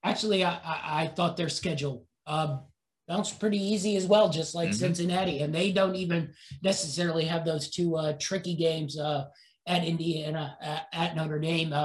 [0.01, 2.60] actually, I, I, I, thought their schedule uh,
[3.06, 4.78] bounced pretty easy as well, just like mm-hmm.
[4.78, 5.41] Cincinnati.
[5.41, 6.32] And they don't even
[6.64, 9.26] necessarily have those two uh, tricky games uh,
[9.68, 11.76] at Indiana, at, at Notre Dame.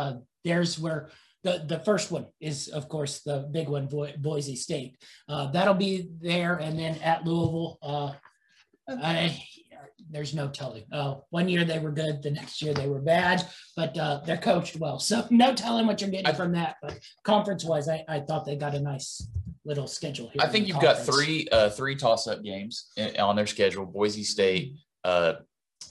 [0.44, 1.10] there's where
[1.42, 4.96] the the first one is of course the big one Bo- boise state.
[5.28, 8.12] Uh, that'll be there and then at louisville uh,
[8.88, 9.42] I,
[10.10, 10.82] there's no telling.
[10.90, 14.36] Uh, one year they were good the next year they were bad but uh, they're
[14.36, 14.98] coached well.
[14.98, 18.44] So no telling what you're getting I, from that but conference wise I, I thought
[18.44, 19.26] they got a nice
[19.64, 21.06] little schedule here i think you've conference.
[21.06, 24.74] got three uh, three toss-up games in, on their schedule boise state
[25.04, 25.34] uh,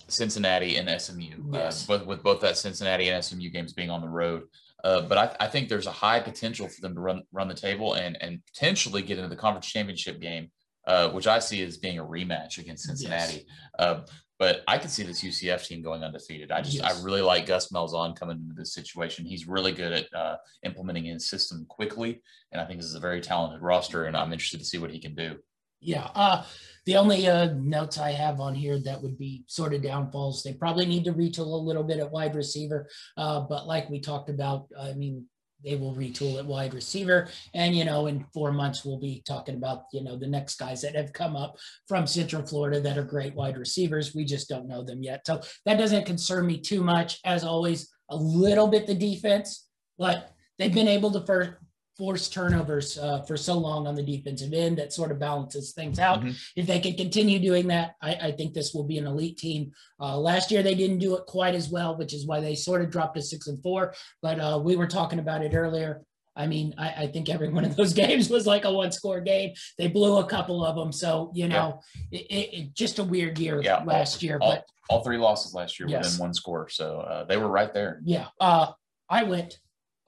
[0.07, 1.87] cincinnati and smu yes.
[1.87, 4.41] with, with both that cincinnati and smu games being on the road
[4.83, 7.53] uh, but I, I, think there's a high potential for them to run run the
[7.53, 10.51] table and and potentially get into the conference championship game,
[10.87, 13.33] uh, which I see as being a rematch against Cincinnati.
[13.33, 13.43] Yes.
[13.77, 14.01] Uh,
[14.37, 16.49] but I could see this UCF team going undefeated.
[16.49, 17.01] I just yes.
[17.01, 19.25] I really like Gus Malzahn coming into this situation.
[19.25, 22.21] He's really good at uh, implementing his system quickly,
[22.53, 24.05] and I think this is a very talented roster.
[24.05, 25.39] And I'm interested to see what he can do.
[25.81, 26.43] Yeah.
[26.89, 30.53] The only uh, notes I have on here that would be sort of downfalls, they
[30.53, 32.89] probably need to retool a little bit at wide receiver.
[33.15, 35.27] Uh, but like we talked about, I mean,
[35.63, 37.27] they will retool at wide receiver.
[37.53, 40.81] And, you know, in four months, we'll be talking about, you know, the next guys
[40.81, 44.15] that have come up from Central Florida that are great wide receivers.
[44.15, 45.27] We just don't know them yet.
[45.27, 47.19] So that doesn't concern me too much.
[47.23, 49.67] As always, a little bit the defense,
[49.99, 51.51] but they've been able to first
[51.99, 55.99] force turnovers uh, for so long on the defensive end that sort of balances things
[55.99, 56.21] out.
[56.21, 56.31] Mm-hmm.
[56.55, 59.73] If they can continue doing that, I, I, think this will be an elite team.
[59.99, 62.81] Uh, last year they didn't do it quite as well, which is why they sort
[62.81, 63.93] of dropped to six and four.
[64.21, 66.01] But uh, we were talking about it earlier.
[66.37, 69.19] I mean, I, I, think every one of those games was like a one score
[69.19, 69.53] game.
[69.77, 70.93] They blew a couple of them.
[70.93, 71.81] So, you know,
[72.11, 72.21] yeah.
[72.21, 74.37] it, it, just a weird year yeah, last all, year.
[74.41, 76.05] All, but all three losses last year yes.
[76.05, 76.69] within one score.
[76.69, 77.99] So uh, they were right there.
[78.05, 78.27] Yeah.
[78.39, 78.71] Uh,
[79.09, 79.59] I went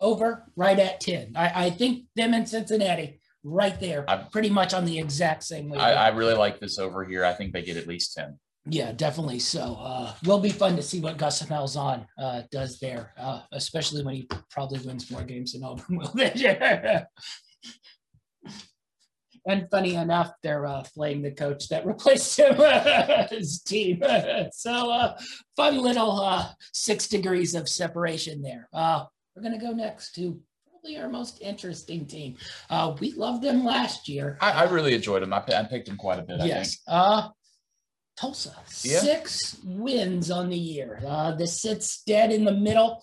[0.02, 1.34] over right at 10.
[1.36, 5.70] I, I think them in Cincinnati right there, I, pretty much on the exact same
[5.70, 5.80] way.
[5.80, 7.24] I, I, really like this over here.
[7.24, 8.38] I think they get at least 10.
[8.68, 9.39] Yeah, definitely.
[9.39, 14.04] So uh, will be fun to see what Gus Malzahn uh, does there, uh, especially
[14.04, 17.08] when he probably wins more games than Auburn will this year.
[19.47, 22.56] and funny enough, they're uh, playing the coach that replaced him
[23.32, 24.04] his team.
[24.54, 25.18] so uh,
[25.56, 28.70] fun little uh, six degrees of separation there.
[29.36, 32.38] We're gonna go next to probably our most interesting team.
[32.69, 34.38] Uh, we loved them last year.
[34.41, 35.34] I, I really enjoyed them.
[35.34, 36.39] I, I, picked them quite a bit.
[36.41, 36.77] Yes.
[36.88, 37.29] Uh,
[38.17, 38.99] Tulsa, yeah.
[38.99, 41.01] six wins on the year.
[41.05, 43.01] Uh, this sits dead in the middle.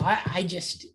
[0.00, 0.86] I, I just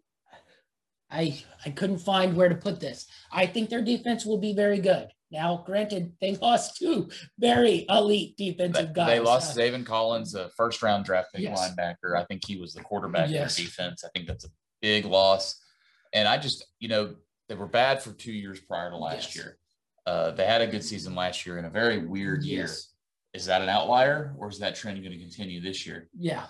[1.12, 3.08] I I couldn't find where to put this.
[3.32, 5.10] I think their defense will be very good.
[5.32, 9.08] Now, granted, they lost two very elite defensive guys.
[9.08, 11.60] They lost uh, Collins, a first round draft pick yes.
[11.60, 12.18] linebacker.
[12.18, 13.58] I think he was the quarterback yes.
[13.58, 14.04] of defense.
[14.04, 14.50] I think that's a
[14.82, 15.62] big loss.
[16.14, 17.16] And I just, you know,
[17.48, 19.36] they were bad for two years prior to last yes.
[19.36, 19.58] year.
[20.06, 22.70] Uh, they had a good season last year in a very weird year.
[23.34, 26.10] Is that an outlier or is that trend going to continue this year?
[26.18, 26.48] Yeah.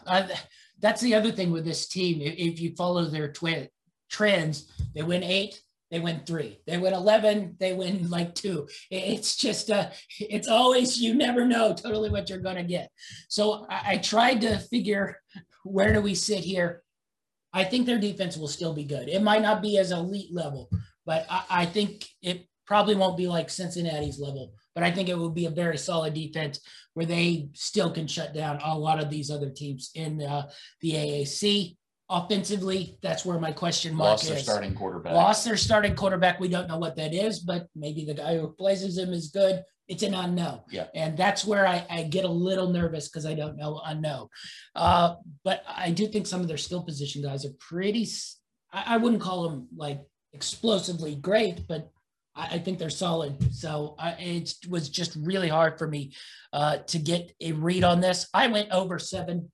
[0.79, 2.21] that's the other thing with this team.
[2.21, 3.69] If, if you follow their twi-
[4.09, 5.61] trends, they win eight,
[5.91, 6.59] they win three.
[6.67, 8.67] They win 11, they win like two.
[8.91, 12.91] It's just, uh, it's always, you never know totally what you're going to get.
[13.27, 15.19] So I, I tried to figure
[15.63, 16.83] where do we sit here?
[17.53, 19.09] I think their defense will still be good.
[19.09, 20.69] It might not be as elite level,
[21.05, 25.17] but I, I think it probably won't be like Cincinnati's level, but I think it
[25.17, 26.59] will be a very solid defense
[26.93, 30.47] where they still can shut down a lot of these other teams in uh,
[30.81, 31.77] the AAC.
[32.11, 34.29] Offensively, that's where my question mark Lost is.
[34.29, 35.13] their starting quarterback.
[35.13, 36.39] Lost their starting quarterback.
[36.39, 39.63] We don't know what that is, but maybe the guy who replaces him is good.
[39.87, 40.61] It's an unknown.
[40.71, 40.87] Yeah.
[40.95, 44.27] And that's where I, I get a little nervous because I don't know unknown.
[44.75, 48.07] Uh, but I do think some of their skill position guys are pretty,
[48.73, 50.01] I, I wouldn't call them like
[50.33, 51.91] explosively great, but
[52.35, 53.53] I, I think they're solid.
[53.53, 56.13] So I, it was just really hard for me
[56.53, 58.27] uh, to get a read on this.
[58.33, 59.51] I went over seven,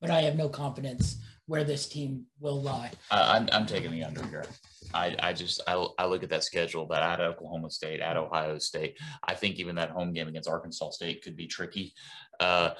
[0.00, 2.90] but I have no confidence where this team will lie.
[3.10, 4.44] Uh, I'm, I'm taking the under here.
[4.92, 8.58] I, I just I, I look at that schedule that at Oklahoma State, at Ohio
[8.58, 8.98] State.
[9.22, 11.94] I think even that home game against Arkansas State could be tricky.
[12.40, 12.70] Uh,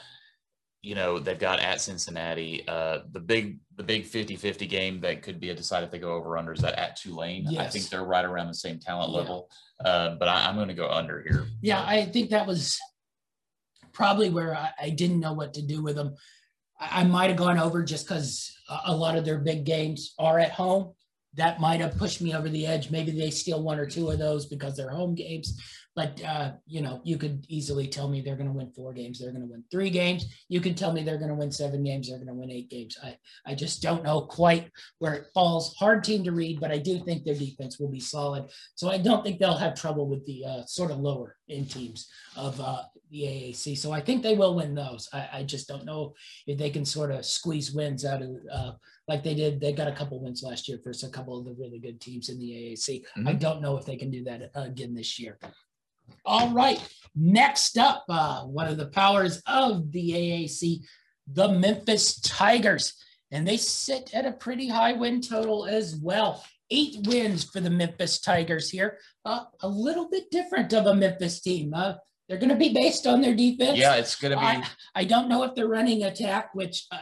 [0.83, 2.63] you know they've got at Cincinnati.
[2.69, 6.13] Uh, the big the big 50-50 game that could be a decide if they go
[6.13, 7.47] over under is that at Tulane.
[7.49, 7.61] Yes.
[7.61, 9.19] I think they're right around the same talent yeah.
[9.19, 9.51] level.
[9.85, 11.47] Uh, but I, am going to go under here.
[11.61, 12.79] Yeah, I think that was
[13.93, 16.15] probably where I, I didn't know what to do with them.
[16.79, 18.56] I, I might have gone over just because
[18.87, 20.93] a lot of their big games are at home.
[21.35, 22.91] That might have pushed me over the edge.
[22.91, 25.61] Maybe they steal one or two of those because they're home games.
[25.97, 29.19] But uh, you know, you could easily tell me they're going to win four games.
[29.19, 30.27] They're going to win three games.
[30.49, 32.09] You can tell me they're going to win seven games.
[32.09, 32.99] They're going to win eight games.
[33.03, 33.17] I
[33.47, 35.75] I just don't know quite where it falls.
[35.77, 38.51] Hard team to read, but I do think their defense will be solid.
[38.75, 42.09] So I don't think they'll have trouble with the uh, sort of lower end teams
[42.37, 43.79] of uh, the AAC.
[43.79, 45.09] So I think they will win those.
[45.13, 46.15] I, I, just don't know
[46.47, 48.73] if they can sort of squeeze wins out of uh,
[49.09, 49.61] like they did.
[49.61, 52.29] They got a couple wins last year for a couple of the really good teams
[52.29, 53.03] in the AAC.
[53.03, 53.29] Mm-hmm.
[53.29, 55.39] I don't know if they can do that again this year.
[56.25, 56.81] All right,
[57.15, 60.85] next up, uh, one of the powers of the AAC,
[61.33, 62.95] the Memphis Tigers,
[63.31, 67.71] and they sit at a pretty high win total as well eight wins for the
[67.71, 68.99] Memphis Tigers here.
[69.25, 71.73] Uh, a little bit different of a Memphis team.
[71.75, 71.95] Uh,
[72.29, 73.79] they're going to be based on their defense.
[73.79, 74.45] Yeah, it's going to be.
[74.45, 76.99] I, I, don't know if they're running attack, which uh,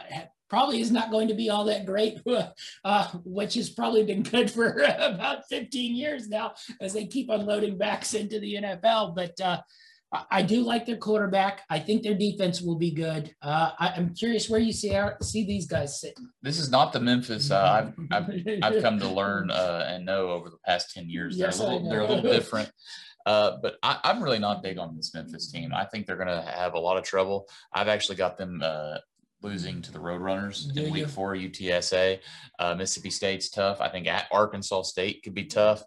[0.49, 2.19] probably is not going to be all that great,
[2.85, 7.77] uh, which has probably been good for about 15 years now as they keep unloading
[7.77, 9.15] backs into the NFL.
[9.15, 9.61] But uh,
[10.31, 11.63] I do like their quarterback.
[11.69, 13.33] I think their defense will be good.
[13.41, 16.29] Uh, I, am curious where you see our, see these guys sitting.
[16.41, 20.29] This is not the Memphis uh, I've, I've, I've come to learn uh, and know
[20.29, 21.37] over the past ten years.
[21.37, 22.71] Yes, they're a little, they're a little different.
[23.25, 25.73] Uh, but I, am really not big on this Memphis team.
[25.73, 27.47] I think they're going to have a lot of trouble.
[27.73, 28.97] I've actually got them uh,
[29.45, 32.19] losing to the Roadrunners in Week Four UTSA.
[32.59, 33.79] Uh, Mississippi State's tough.
[33.79, 35.83] I think at Arkansas State could be tough.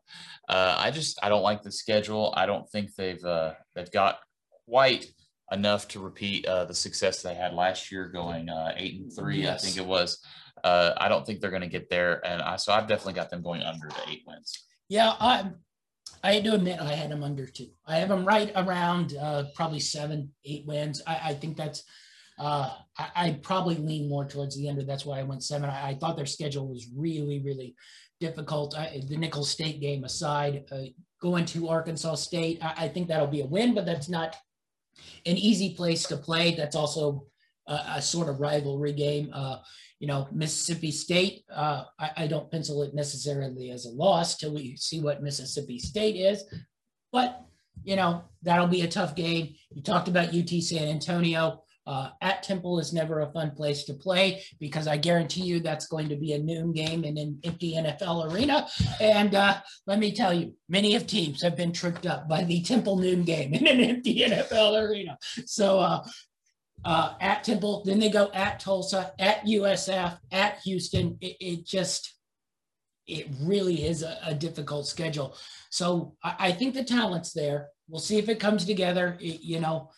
[0.49, 2.33] Uh, I just I don't like the schedule.
[2.37, 4.21] I don't think they've uh, they've got
[4.67, 5.07] quite
[5.51, 9.43] enough to repeat uh, the success they had last year, going uh, eight and three.
[9.43, 9.63] Yes.
[9.63, 10.25] I think it was.
[10.63, 13.31] Uh, I don't think they're going to get there, and I, so I've definitely got
[13.31, 14.67] them going under the eight wins.
[14.89, 15.51] Yeah, I
[16.23, 17.69] I had to admit I had them under two.
[17.87, 21.03] I have them right around uh, probably seven, eight wins.
[21.07, 21.85] I, I think that's.
[22.39, 24.83] Uh, I, I probably lean more towards the under.
[24.83, 25.69] That's why I went seven.
[25.69, 27.75] I, I thought their schedule was really, really
[28.21, 28.77] difficult.
[28.77, 30.85] I, the Nicholls State game aside, uh,
[31.21, 34.37] going to Arkansas State, I, I, think that'll be a win, but that's not
[35.27, 36.55] an easy place to play.
[36.55, 37.27] That's also
[37.67, 39.31] a, a sort of rivalry game.
[39.33, 39.59] Uh,
[39.99, 44.55] you know, Mississippi State, uh, I, I, don't pencil it necessarily as a loss till
[44.55, 46.45] we see what Mississippi State is.
[47.11, 47.43] But,
[47.83, 49.55] you know, that'll be a tough game.
[49.71, 51.65] You talked about UT San Antonio.
[51.89, 55.87] Uh, at Temple is never a fun place to play because I guarantee you that's
[55.87, 58.69] going to be a noon game in an empty NFL arena.
[59.01, 62.61] And uh, let me tell you, many of teams have been tricked up by the
[62.61, 65.17] Temple noon game in an empty NFL arena.
[65.47, 66.07] So uh,
[66.85, 71.17] uh, at Temple, then they go at Tulsa, at USF, at Houston.
[71.23, 72.15] It, it just,
[73.07, 75.35] it really is a, a difficult schedule.
[75.71, 77.69] So I, I, think the talent's there.
[77.89, 79.17] We'll see if it comes together.
[79.19, 79.91] It, you know,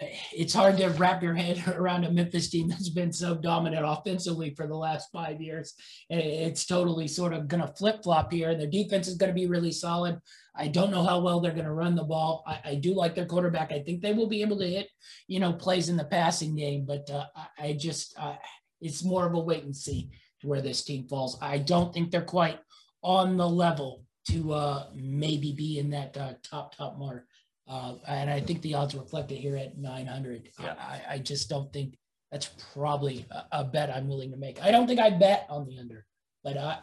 [0.00, 4.54] it's hard to wrap your head around a Memphis team that's been so dominant offensively
[4.54, 5.74] for the last five years.
[6.10, 8.54] It's totally sort of going to flip flop here.
[8.54, 10.18] Their defense is going to be really solid.
[10.56, 12.44] I don't know how well they're going to run the ball.
[12.46, 13.72] I, I, do like their quarterback.
[13.72, 14.88] I think they will be able to hit,
[15.26, 17.26] you know, plays in the passing game, but uh,
[17.58, 18.36] I, just, uh,
[18.80, 20.10] it's more of a wait and see
[20.42, 21.36] where this team falls.
[21.40, 22.60] I don't think they're quite
[23.02, 27.26] on the level to uh, maybe be in that uh, top, top mark.
[27.66, 30.50] Uh, and I think the odds reflect it here at 900.
[30.60, 30.74] Yeah.
[30.78, 31.96] I, I just don't think
[32.30, 34.62] that's probably a, a, bet I'm willing to make.
[34.62, 36.04] I don't think I bet on the under,
[36.42, 36.78] but I,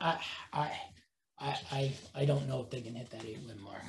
[0.53, 0.71] I,
[1.39, 3.83] I, I, I, don't know if they can hit that eight win mark.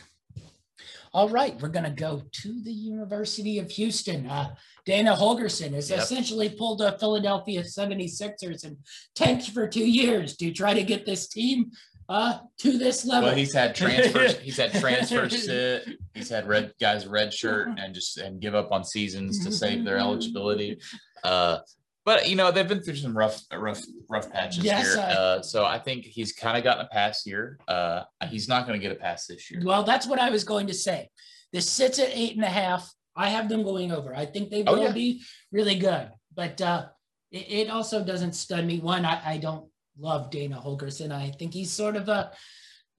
[1.14, 4.26] All right, we're going to go to the University of Houston.
[4.26, 4.55] Uh,
[4.86, 6.01] Dana Holgorsen has yep.
[6.01, 8.78] essentially pulled the Philadelphia 76ers and
[9.14, 11.70] tanked for two years to try to get this team
[12.09, 13.28] uh, to this level.
[13.28, 14.38] Well, he's had transfers.
[14.42, 15.88] he's had transfers sit.
[16.14, 19.84] He's had red guys red shirt and just and give up on seasons to save
[19.84, 20.78] their eligibility.
[21.24, 21.59] Uh,
[22.05, 25.05] but you know they've been through some rough, rough, rough patches yes, here.
[25.09, 27.59] Uh, so I think he's kind of gotten a pass here.
[27.68, 29.61] Uh, he's not going to get a pass this year.
[29.64, 31.09] Well, that's what I was going to say.
[31.53, 32.90] This sits at eight and a half.
[33.14, 34.16] I have them going over.
[34.16, 34.92] I think they oh, will oh, yeah.
[34.92, 35.22] be
[35.53, 36.86] really good, but uh,
[37.30, 38.80] it, it, also doesn't stun me.
[38.80, 39.68] One, I, I don't
[39.99, 41.12] love Dana Holgorsen.
[41.12, 42.32] I think he's sort of a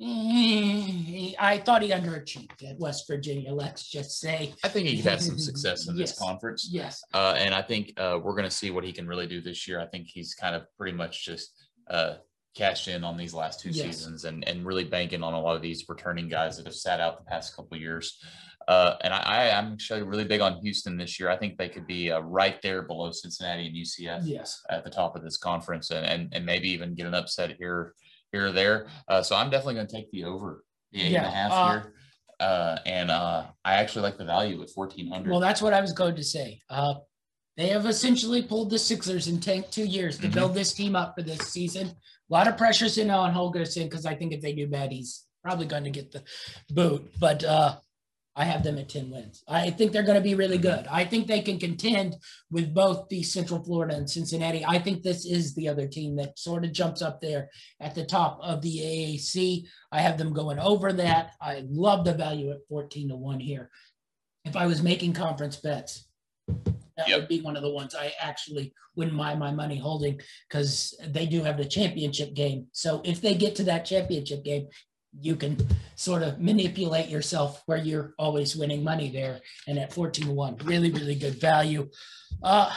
[0.02, 3.54] I thought he underachieved at West Virginia.
[3.54, 4.54] Let's just say.
[4.64, 6.10] I think he could have some success in yes.
[6.10, 6.68] this conference.
[6.72, 7.02] Yes.
[7.14, 9.68] Uh, and I think uh, we're going to see what he can really do this
[9.68, 9.80] year.
[9.80, 12.16] I think he's kind of pretty much just uh,
[12.56, 13.86] cashed in on these last two yes.
[13.86, 17.00] seasons and, and really banking on a lot of these returning guys that have sat
[17.00, 18.20] out the past couple years.
[18.68, 21.30] Uh, and I, I'm actually really big on Houston this year.
[21.30, 24.62] I think they could be uh, right there below Cincinnati and UCF yes.
[24.70, 27.94] at the top of this conference and, and, and maybe even get an upset here
[28.34, 28.88] here or there.
[29.08, 31.52] Uh, so I'm definitely going to take the over the eight yeah, and a half
[31.52, 31.94] uh, here.
[32.40, 35.30] Uh, and uh, I actually like the value at 1400.
[35.30, 36.60] Well, that's what I was going to say.
[36.70, 36.96] Uh,
[37.56, 40.34] they have essentially pulled the Sixers and tanked two years to mm-hmm.
[40.34, 41.88] build this team up for this season.
[41.88, 45.24] A lot of pressure's in on Holgorsen because I think if they do bad, he's
[45.44, 46.24] probably going to get the
[46.72, 47.12] boot.
[47.20, 47.76] But uh,
[48.36, 49.44] I have them at 10 wins.
[49.48, 50.84] I think they're going to be really mm-hmm.
[50.84, 50.88] good.
[50.90, 52.16] I think they can contend
[52.50, 54.66] with both the Central Florida and Cincinnati.
[54.66, 58.06] I think this is the other team that sort of jumps up there at the
[58.06, 59.66] top of the AAC.
[59.92, 61.32] I have them going over that.
[61.40, 63.70] I love the value at 14 to 1 here.
[64.46, 66.08] If I was making conference bets,
[66.98, 67.20] that yep.
[67.22, 71.26] would be one of the ones I actually wouldn't mind my money holding because they
[71.26, 72.68] do have the championship game.
[72.72, 74.68] So if they get to that championship game,
[75.20, 75.58] you can
[75.96, 79.40] sort of manipulate yourself where you're always winning money there.
[79.68, 81.90] And at 14 to 1, really, really good value.
[82.42, 82.74] Uh,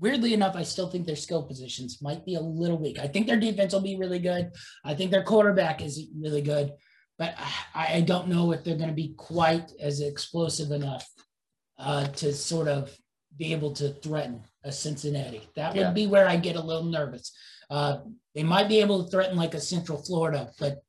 [0.00, 2.98] weirdly enough, I still think their skill positions might be a little weak.
[2.98, 4.52] I think their defense will be really good.
[4.84, 6.72] I think their quarterback is really good,
[7.18, 7.34] but
[7.74, 11.08] I, I don't know if they're going to be quite as explosive enough
[11.78, 12.96] uh, to sort of
[13.36, 15.42] be able to threaten a Cincinnati.
[15.56, 15.90] That would yeah.
[15.90, 17.32] be where I get a little nervous.
[17.68, 17.98] Uh,
[18.34, 20.83] they might be able to threaten like a Central Florida, but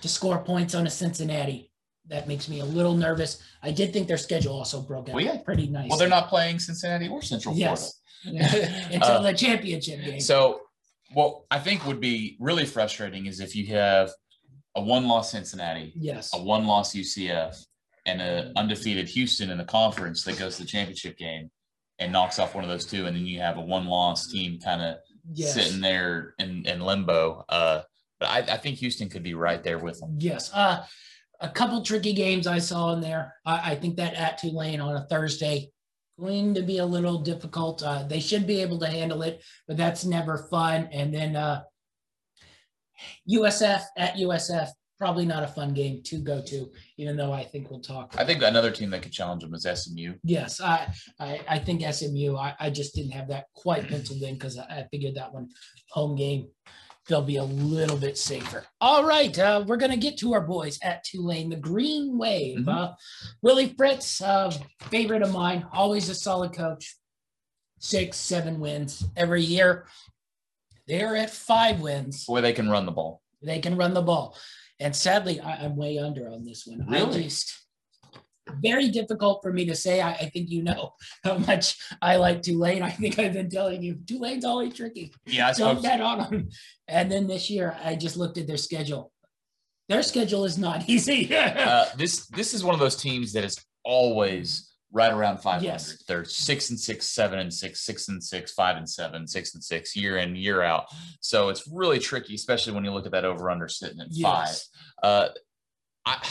[0.00, 1.70] to score points on a Cincinnati.
[2.06, 3.42] That makes me a little nervous.
[3.62, 5.38] I did think their schedule also broke out well, yeah.
[5.44, 5.90] pretty nice.
[5.90, 8.00] Well, they're not playing Cincinnati or Central yes.
[8.22, 8.88] Florida.
[8.92, 10.20] Until uh, the championship game.
[10.20, 10.62] So,
[11.12, 14.10] what I think would be really frustrating is if you have
[14.74, 17.56] a one-loss Cincinnati, yes, a one-loss UCF,
[18.06, 21.50] and an undefeated Houston in the conference that goes to the championship game
[21.98, 24.82] and knocks off one of those two, and then you have a one-loss team kind
[24.82, 24.96] of
[25.32, 25.54] yes.
[25.54, 27.44] sitting there in, in limbo.
[27.48, 27.82] Uh,
[28.18, 30.16] but I, I, think Houston could be right there with them.
[30.18, 30.52] Yes.
[30.52, 30.84] Uh,
[31.40, 33.34] a couple tricky games I saw in there.
[33.46, 35.70] I, I, think that at Tulane on a Thursday
[36.18, 37.82] going to be a little difficult.
[37.82, 40.88] Uh, they should be able to handle it, but that's never fun.
[40.92, 41.62] And then uh,
[43.30, 47.70] USF at USF, probably not a fun game to go to, even though I think
[47.70, 48.14] we'll talk.
[48.18, 50.14] I think another team that could challenge them is SMU.
[50.24, 52.36] Yes, I I, I think SMU.
[52.36, 55.50] I, I just didn't have that quite penciled in because I, I figured that one
[55.90, 56.48] home game
[57.08, 58.64] they'll be a little bit safer.
[58.80, 62.58] All right, uh, we're going to get to our boys at Tulane, the Green Wave.
[62.58, 62.68] Mm-hmm.
[62.68, 62.92] Uh,
[63.42, 64.52] Willie Fritz, uh,
[64.90, 66.96] favorite of mine, always a solid coach.
[67.80, 69.86] Six, seven wins every year.
[70.86, 72.24] They're at five wins.
[72.26, 73.22] Where they can run the ball.
[73.42, 74.36] They can run the ball.
[74.80, 76.86] And sadly, I, am way under on this one.
[76.88, 77.20] Really?
[77.20, 77.67] I just,
[78.60, 80.00] very difficult for me to say.
[80.00, 80.94] I, I, think you know
[81.24, 82.82] how much I like Tulane.
[82.82, 85.12] I think I've been telling you Tulane's always tricky.
[85.26, 86.48] Yeah, I don't bet on them.
[86.86, 89.12] And then this year, I just looked at their schedule.
[89.88, 91.34] Their schedule is not easy.
[91.34, 95.64] uh, this this is one of those teams that is always right around 500.
[95.64, 96.02] Yes.
[96.08, 99.62] They're six and six, seven and six, six and six, five and seven, six and
[99.62, 100.86] six, year in, year out.
[101.20, 104.22] So it's really tricky, especially when you look at that over under sitting at yes.
[104.22, 104.58] five.
[105.02, 105.28] Uh,
[106.06, 106.26] I,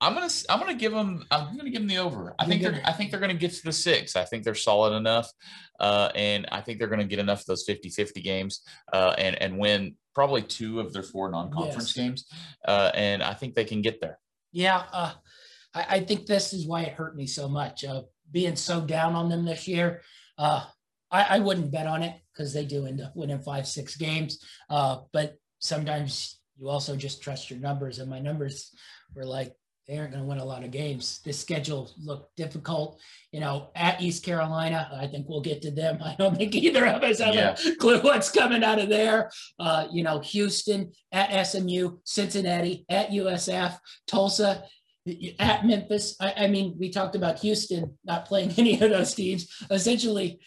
[0.00, 2.34] I'm gonna I'm gonna give them I'm gonna give them the over.
[2.38, 4.16] I think they're I think they're gonna get to the six.
[4.16, 5.30] I think they're solid enough,
[5.80, 9.58] uh, and I think they're gonna get enough of those 50-50 games uh, and and
[9.58, 12.04] win probably two of their four non-conference yes.
[12.04, 12.26] games,
[12.66, 14.18] uh, and I think they can get there.
[14.52, 15.12] Yeah, uh,
[15.74, 17.84] I, I, think this is why it hurt me so much.
[17.84, 20.02] Uh, being so down on them this year,
[20.38, 20.64] uh,
[21.10, 24.44] I, I wouldn't bet on it because they do end up winning five six games,
[24.68, 28.70] but sometimes you also just trust your numbers, and my numbers
[29.14, 29.52] were like
[29.86, 31.20] they aren't going to win a lot of games.
[31.24, 33.00] This schedule looked difficult.
[33.32, 35.98] You know, at East Carolina, I think we'll get to them.
[36.04, 37.56] I don't think either of us have yeah.
[37.66, 39.30] a clue what's coming out of there.
[39.58, 43.76] Uh, you know, Houston, at SMU, Cincinnati, at USF,
[44.06, 44.64] Tulsa,
[45.38, 46.16] at Memphis.
[46.20, 49.46] I, I mean, we talked about Houston not playing any of those teams.
[49.70, 50.40] Essentially,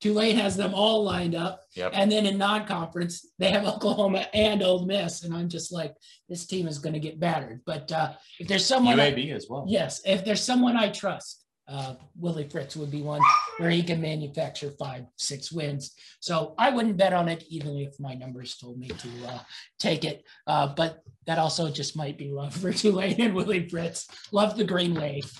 [0.00, 1.62] Tulane has them all lined up.
[1.74, 1.92] Yep.
[1.94, 5.24] And then in non-conference, they have Oklahoma and Ole Miss.
[5.24, 5.94] And I'm just like,
[6.28, 7.60] this team is going to get battered.
[7.66, 9.66] But uh, if there's someone UAB I, as well.
[9.68, 13.20] Yes, if there's someone I trust, uh, Willie Fritz would be one
[13.58, 15.92] where he can manufacture five, six wins.
[16.18, 19.38] So I wouldn't bet on it, even if my numbers told me to uh,
[19.78, 20.24] take it.
[20.48, 24.08] Uh, but that also just might be love for Tulane and Willie Fritz.
[24.32, 25.30] Love the Green Wave.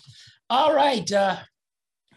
[0.48, 1.38] All right, uh,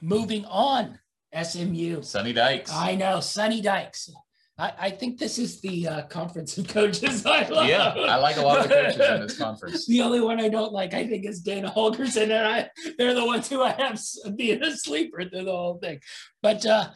[0.02, 1.00] moving on.
[1.42, 2.02] SMU.
[2.02, 2.72] Sonny Dykes.
[2.72, 4.10] I know, Sonny Dykes.
[4.58, 7.68] I, I think this is the uh, conference of coaches I love.
[7.68, 9.88] Yeah, I like a lot of the coaches in this conference.
[9.88, 13.26] the only one I don't like, I think, is Dana Holgorsen, and I they're the
[13.26, 14.00] ones who I have
[14.36, 16.00] being a sleeper through the whole thing.
[16.44, 16.90] But uh,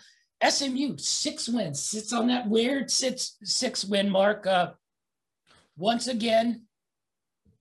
[0.48, 4.46] SMU six wins, sits on that weird six six win mark.
[4.46, 4.74] Uh,
[5.78, 6.68] once again,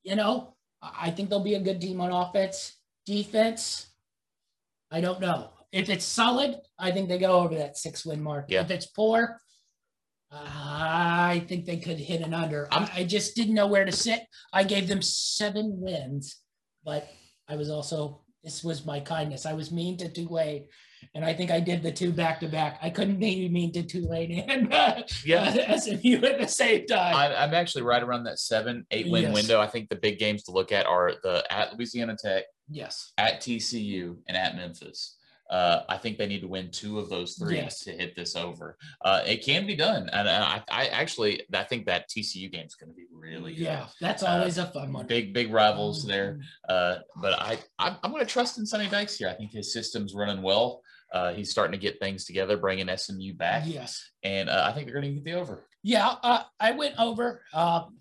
[0.02, 3.86] you know, I think they'll be a good team on offense, defense.
[4.90, 5.50] I don't know.
[5.72, 8.46] If it's solid, I think they go over that six win mark.
[8.48, 8.62] Yeah.
[8.62, 9.40] If it's poor,
[10.30, 12.68] I think they could hit an under.
[12.70, 14.22] I, I just didn't know where to sit.
[14.52, 16.40] I gave them seven wins,
[16.84, 17.08] but
[17.48, 19.44] I was also this was my kindness.
[19.44, 20.66] I was mean to Tulane,
[21.14, 22.78] and I think I did the two back to back.
[22.80, 25.76] I couldn't be mean to Tulane and uh, yeah.
[25.78, 27.14] SMU at the same time.
[27.14, 29.34] I, am actually right around that seven, eight win yes.
[29.34, 29.60] window.
[29.60, 33.40] I think the big games to look at are the at Louisiana Tech, yes, at
[33.40, 35.15] TCU, and at Memphis.
[35.50, 37.80] Uh, I think they need to win two of those three yes.
[37.84, 38.76] to hit this over.
[39.04, 42.74] Uh, it can be done, and I, I actually I think that TCU game is
[42.74, 43.62] going to be really good.
[43.62, 45.06] Yeah, that's uh, always uh, a fun one.
[45.06, 46.10] Big big rivals mm-hmm.
[46.10, 49.28] there, uh, but I I'm, I'm going to trust in Sonny Dykes here.
[49.28, 50.82] I think his system's running well.
[51.12, 53.62] Uh, he's starting to get things together, bringing SMU back.
[53.66, 55.68] Yes, and I think they're going to get the over.
[55.84, 56.14] Yeah,
[56.58, 57.42] I went over.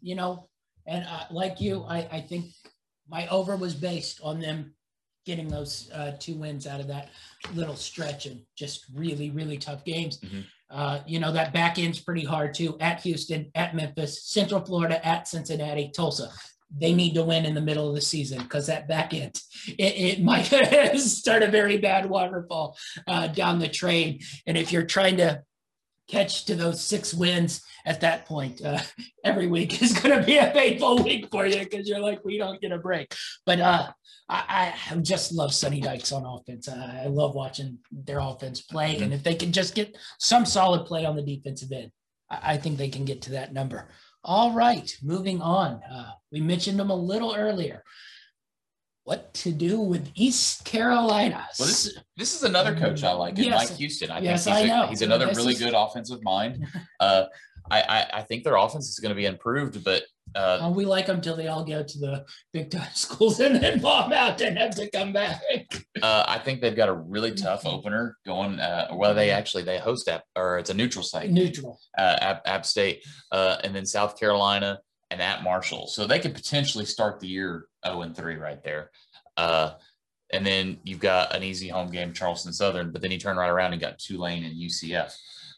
[0.01, 0.49] you know,
[0.87, 2.45] and like you, I I think
[3.07, 4.73] my over was based on them
[5.25, 7.09] getting those uh, two wins out of that
[7.53, 10.19] little stretch and just really, really tough games.
[10.19, 10.41] Mm-hmm.
[10.69, 15.05] Uh, you know, that back end's pretty hard too at Houston, at Memphis, Central Florida,
[15.05, 16.31] at Cincinnati, Tulsa.
[16.75, 20.17] They need to win in the middle of the season because that back end, it,
[20.17, 20.43] it might
[20.97, 22.75] start a very bad waterfall
[23.07, 24.19] uh, down the train.
[24.47, 25.43] And if you're trying to
[26.07, 28.79] catch to those six wins at that point, uh,
[29.23, 32.37] every week is going to be a painful week for you because you're like, we
[32.37, 33.13] don't get a break.
[33.45, 33.91] But uh,
[34.27, 36.67] I, I just love Sonny Dykes on offense.
[36.67, 38.97] I, I love watching their offense play.
[38.97, 41.91] And if they can just get some solid play on the defensive end,
[42.29, 43.87] I, I think they can get to that number.
[44.23, 45.81] All right, moving on.
[45.83, 47.83] Uh, we mentioned them a little earlier.
[49.05, 51.47] What to do with East Carolina?
[51.59, 53.69] Well, this, this is another coach I like, yes.
[53.69, 54.09] Mike Houston.
[54.09, 54.87] I yes, think he's, I know.
[54.87, 55.59] He's another this really is...
[55.59, 56.65] good offensive mind.
[56.99, 57.25] Uh,
[57.69, 60.03] I, I, I think their offense is going to be improved, but
[60.35, 63.55] uh, uh, we like them till they all go to the big time schools and
[63.55, 65.41] then bomb out and have to come back.
[66.01, 68.59] uh, I think they've got a really tough opener going.
[68.59, 71.31] Uh, well, they actually they host App or it's a neutral site.
[71.31, 71.79] Neutral.
[71.97, 74.79] Uh, App, App State, uh, and then South Carolina
[75.11, 75.87] and at Marshall.
[75.87, 78.91] So they could potentially start the year zero oh and three right there.
[79.37, 79.71] Uh,
[80.33, 83.49] and then you've got an easy home game, Charleston Southern, but then you turn right
[83.49, 85.13] around and got Tulane and UCF.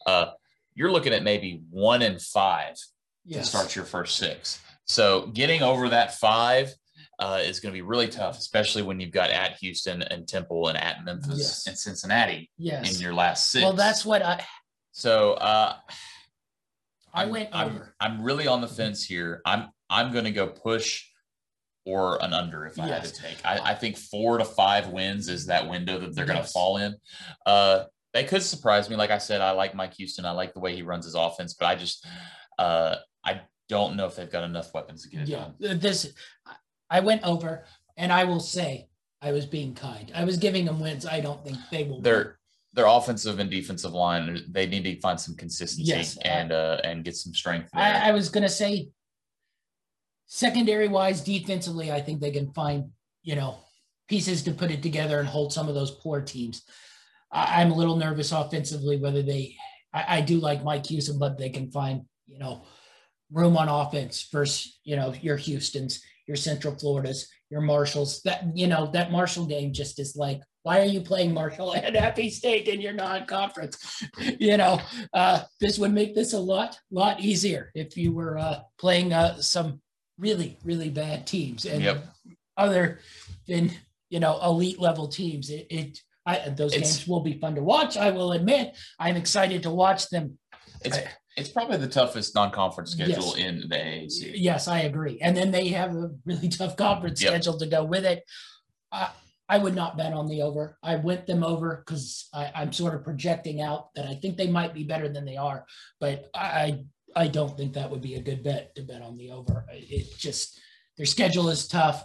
[0.06, 0.26] Uh,
[0.74, 2.76] you're looking at maybe one and five
[3.24, 3.50] yes.
[3.50, 4.60] to start your first six.
[4.84, 6.72] So getting over that five
[7.18, 10.68] uh, is going to be really tough, especially when you've got at Houston and Temple
[10.68, 11.66] and at Memphis yes.
[11.66, 12.94] and Cincinnati yes.
[12.94, 13.64] in your last six.
[13.64, 14.44] Well, that's what I.
[14.92, 15.74] So uh,
[17.14, 17.94] I went I'm, over.
[18.00, 19.40] I'm, I'm really on the fence here.
[19.44, 21.04] I'm I'm going to go push
[21.86, 23.38] or an under if I had to take.
[23.44, 26.76] I, I think four to five wins is that window that they're going to fall
[26.76, 26.94] in.
[27.46, 28.96] Uh, they could surprise me.
[28.96, 30.26] Like I said, I like Mike Houston.
[30.26, 32.06] I like the way he runs his offense, but I just
[32.58, 35.78] uh, I don't know if they've got enough weapons to get it Yeah, done.
[35.78, 36.12] this
[36.90, 37.64] I went over,
[37.96, 38.88] and I will say
[39.20, 40.10] I was being kind.
[40.14, 41.06] I was giving them wins.
[41.06, 42.00] I don't think they will.
[42.00, 42.37] Their
[42.74, 47.04] their offensive and defensive line, they need to find some consistency Yes, and uh, and
[47.04, 47.82] get some strength there.
[47.82, 48.88] I, I was gonna say
[50.26, 52.90] secondary wise, defensively, I think they can find
[53.22, 53.58] you know
[54.08, 56.62] pieces to put it together and hold some of those poor teams.
[57.32, 59.56] I, I'm a little nervous offensively whether they.
[59.92, 62.64] I, I do like Mike Houston, but they can find you know
[63.32, 68.20] room on offense versus you know your Houston's, your Central Florida's, your Marshalls.
[68.22, 70.42] That you know that Marshall game just is like.
[70.68, 74.04] Why are you playing Marshall at App State in your non-conference?
[74.38, 74.78] you know,
[75.14, 79.40] uh, this would make this a lot, lot easier if you were uh, playing uh,
[79.40, 79.80] some
[80.18, 82.04] really, really bad teams and Yep.
[82.58, 83.00] other
[83.46, 83.70] than
[84.10, 85.48] you know elite level teams.
[85.48, 87.96] It, it I, those It's- games will be fun to watch.
[87.96, 90.38] I will admit, I'm excited to watch them.
[90.84, 91.08] it's I-
[91.38, 93.36] it's probably the toughest non-conference schedule Yes.
[93.36, 94.32] in the AAC.
[94.34, 95.18] Yes, I agree.
[95.22, 97.30] And then they have a really tough conference Yep.
[97.30, 98.22] schedule to go with it.
[98.92, 99.08] I
[99.48, 100.76] I would not bet on the over.
[100.82, 104.74] I went them over because I'm sort of projecting out that I think they might
[104.74, 105.64] be better than they are,
[106.00, 106.84] but I
[107.16, 109.64] I don't think that would be a good bet to bet on the over.
[109.70, 110.60] It just
[110.96, 112.04] their schedule is tough.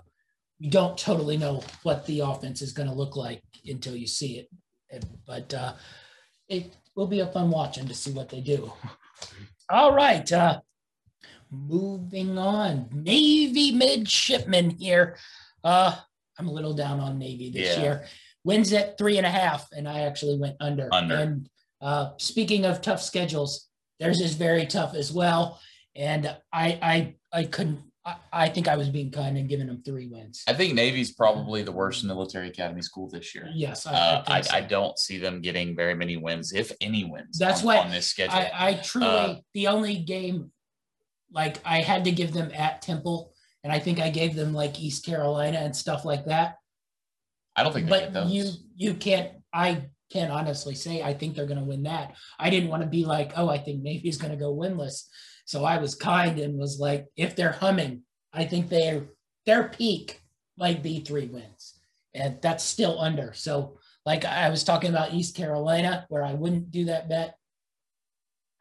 [0.59, 4.47] You don't totally know what the offense is going to look like until you see
[4.89, 5.73] it, but uh,
[6.47, 8.71] it will be a fun watching to see what they do.
[9.69, 10.31] All right.
[10.31, 10.61] Uh,
[11.51, 12.89] moving on.
[12.93, 15.17] Navy midshipman here.
[15.63, 15.95] Uh,
[16.39, 17.83] I'm a little down on Navy this Yeah.
[17.83, 18.05] year.
[18.43, 20.89] Wins at three and a half, and I actually went under.
[20.93, 21.15] Under.
[21.15, 21.49] And
[21.79, 23.69] uh, speaking of tough schedules,
[23.99, 25.59] theirs is very tough as well.
[25.95, 27.79] And I I I couldn't.
[28.05, 30.43] I, I think I was being kind and giving them three wins.
[30.45, 33.47] I think Navy's probably the worst military academy school this year.
[33.53, 34.55] Yes, I, Uh, I, I, so.
[34.55, 37.37] I don't see them getting very many wins, if any wins.
[37.37, 38.35] That's on, what on this schedule.
[38.35, 40.51] I, I truly Uh, the only game
[41.31, 43.32] like I had to give them at Temple,
[43.63, 46.57] and I think I gave them like East Carolina and stuff like that.
[47.55, 48.31] I don't think they get But those.
[48.31, 52.15] you you can't I can't honestly say I think they're gonna win that.
[52.39, 55.03] I didn't want to be like, oh, I think Navy's gonna go winless.
[55.45, 59.05] So I was kind and was like, if they're humming, I think they're
[59.45, 60.21] their peak
[60.57, 61.79] might be three wins.
[62.13, 63.33] And that's still under.
[63.33, 67.37] So like I was talking about East Carolina, where I wouldn't do that bet.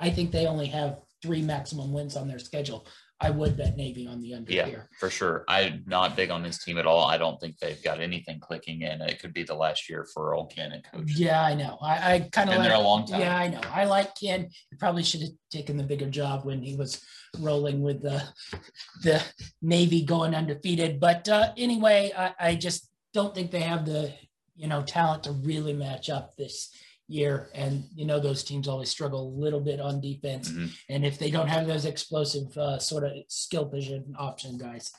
[0.01, 2.87] I think they only have three maximum wins on their schedule.
[3.23, 4.67] I would bet Navy on the under Yeah.
[4.67, 4.89] here.
[4.99, 5.45] for sure.
[5.49, 7.05] I'm not big on this team at all.
[7.05, 9.01] I don't think they've got anything clicking in.
[9.01, 11.13] It could be the last year for old Ken and coach.
[11.15, 11.79] Yeah, I know.
[11.81, 13.21] I, I kind of Been like, there a long time.
[13.21, 13.61] Yeah, I know.
[13.71, 14.49] I like Ken.
[14.71, 17.01] He probably should have taken the bigger job when he was
[17.39, 18.23] rolling with the
[19.03, 19.23] the
[19.63, 20.99] Navy going undefeated.
[20.99, 24.13] But uh, anyway, I, I just don't think they have the
[24.57, 26.75] you know talent to really match up this
[27.09, 27.49] year.
[27.55, 30.51] And you know those teams always struggle a little bit on defense.
[30.51, 30.71] Mhm.
[30.89, 34.91] And if they don't have those explosive uh, sort of skill position option guys,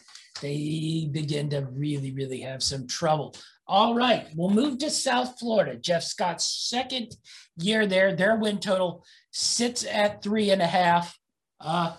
[0.41, 3.35] they begin to really, really have some trouble.
[3.65, 5.77] All right, we'll move to South Florida.
[5.77, 7.15] Jeff Scott's second
[7.57, 8.13] year there.
[8.15, 11.17] Their win total sits at three and a half.
[11.61, 11.95] Uh,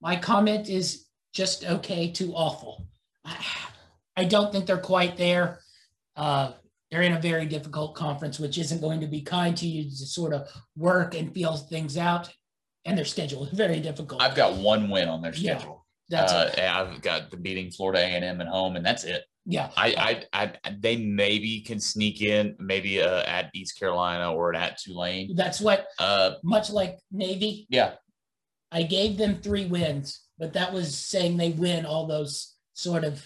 [0.00, 2.88] my comment is just okay to awful.
[3.24, 3.36] I,
[4.16, 5.60] I don't think they're quite there.
[6.16, 6.52] Uh,
[6.90, 9.96] they're in a very difficult conference, which isn't going to be kind to you to
[10.06, 12.32] sort of work and feel things out.
[12.84, 14.22] And their schedule is very difficult.
[14.22, 15.86] I've got one win on their Yeah, schedule.
[16.08, 16.64] That's uh, it.
[16.64, 19.24] I've got the beating Florida A&M at home, and that's it.
[19.46, 19.70] Yeah.
[19.76, 24.78] I, I, I, they maybe can sneak in, maybe uh, at East Carolina or at
[24.78, 25.36] Tulane.
[25.36, 27.92] That's what, Uh, much like Navy, yeah,
[28.72, 33.24] I gave them three wins, but that was saying they win all those sort of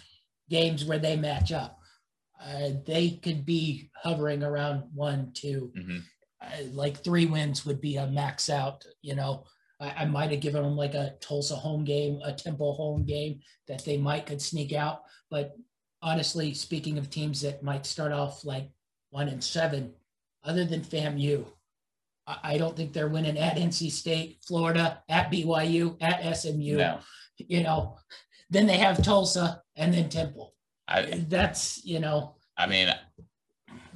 [0.51, 1.79] games where they match up.
[2.45, 6.03] Uh, they could be hovering around one, two, mhm.
[6.43, 8.85] uh, like three wins would be a max out.
[9.01, 9.45] You know,
[9.81, 13.41] I, I might have given them like a Tulsa home game, a Temple home game
[13.67, 15.03] that they might could sneak out.
[15.31, 15.57] But
[16.03, 18.69] honestly, speaking of teams that might start off like
[19.11, 19.95] one and seven,
[20.45, 21.47] other than FAMU,
[22.27, 26.77] I, I don't think they're winning at NC State, Florida, at BYU, at SMU.
[26.77, 26.99] no,
[27.39, 27.97] You know,
[28.51, 30.54] then they have Tulsa and then Temple.
[30.87, 32.89] I, That's you know, I mean,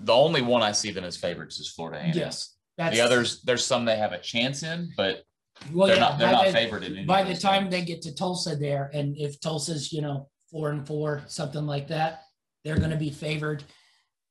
[0.02, 2.12] the only one I see them as favorites is Florida A&M.
[2.14, 2.54] yes.
[2.76, 5.22] That's The others, there's some they have a chance in, but
[5.72, 7.72] Well, they're yeah, not they're not the- favored in any by the time games.
[7.72, 11.88] they get to Tulsa there, and if Tulsa's, you know, four and four, something like
[11.88, 12.22] that,
[12.64, 13.64] they're going to be favored.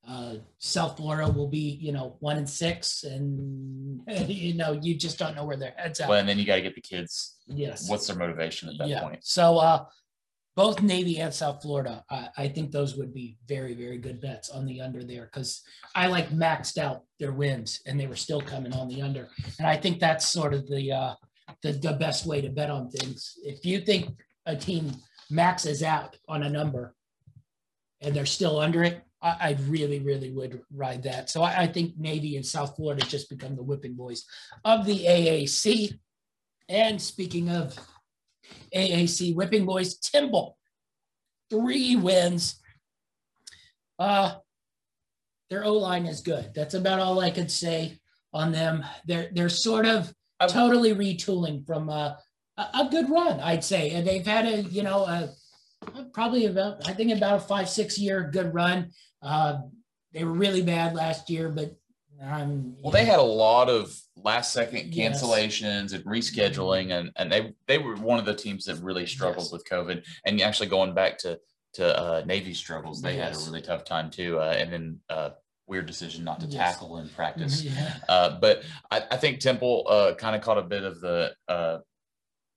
[0.08, 5.20] Uh, South Florida will be, you know, one and six, and you know, you just
[5.20, 6.08] don't know where their heads at.
[6.08, 7.36] Well, and then you got to get the kids.
[7.48, 7.90] yes.
[7.90, 9.02] What's their motivation at that yeah.
[9.02, 9.20] point?
[9.26, 9.84] So, uh,
[10.58, 14.50] both Navy and South Florida, I, I think those would be very, very good bets
[14.50, 15.62] on the under there because
[15.94, 19.30] I like maxed out their wins and they were still coming on the under.
[19.60, 21.14] And I think that's sort of the uh,
[21.62, 23.36] the, the best way to bet on things.
[23.44, 24.10] If you think
[24.48, 24.94] a team
[25.30, 26.96] maxes out on a number
[28.02, 31.30] and they're still under it, I, I really, really would ride that.
[31.30, 34.26] So I, I think Navy and South Florida just become the whipping boys
[34.66, 36.00] of the AAC.
[36.68, 37.78] And speaking of
[38.76, 40.58] AAC whipping boys, Temple,
[41.50, 42.60] three wins.
[44.00, 44.36] Uh,
[45.50, 46.52] their O line is good.
[46.54, 48.00] That's about all I could say
[48.34, 48.84] on them.
[49.06, 50.14] They're they're sort of
[50.48, 52.20] totally retooling from a,
[52.58, 55.30] a a good run, I'd say, and they've had a you know a
[56.14, 58.92] probably about I think about a five six year good run.
[59.22, 59.60] Uh,
[60.14, 61.76] they were really bad last year, but
[62.22, 65.22] um, Well, they had a lot of last second Yes.
[65.22, 69.46] cancellations and rescheduling, and, and they they were one of the teams that really struggled
[69.46, 69.52] Yes.
[69.52, 70.06] with COVID.
[70.26, 71.40] And actually, going back to
[71.74, 74.40] to uh, Navy struggles, they had a really tough time too.
[74.40, 75.30] Uh, and then uh,
[75.68, 76.74] weird decision not to Yes.
[76.74, 77.62] tackle in practice.
[77.64, 77.94] yeah.
[78.10, 81.80] Uh, but I, I think Temple uh, kind of caught a bit of the uh,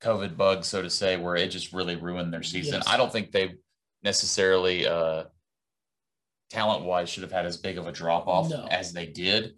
[0.02, 2.74] COVID bug, so to say, where it just really ruined their season.
[2.74, 2.84] Yes.
[2.88, 3.56] I don't think they
[4.02, 5.24] necessarily, uh,
[6.50, 8.66] talent wise, should have had as big of a drop off No.
[8.70, 9.54] as they did.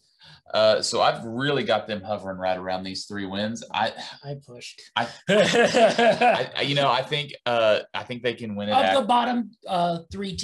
[0.53, 3.65] Uh, so I've really got them hovering right around these three wins.
[3.73, 3.93] I,
[4.23, 4.81] I pushed.
[4.95, 8.73] I- I, I- you know, I think, uh, I think they can win it.
[8.75, 10.39] of the bottom uh, three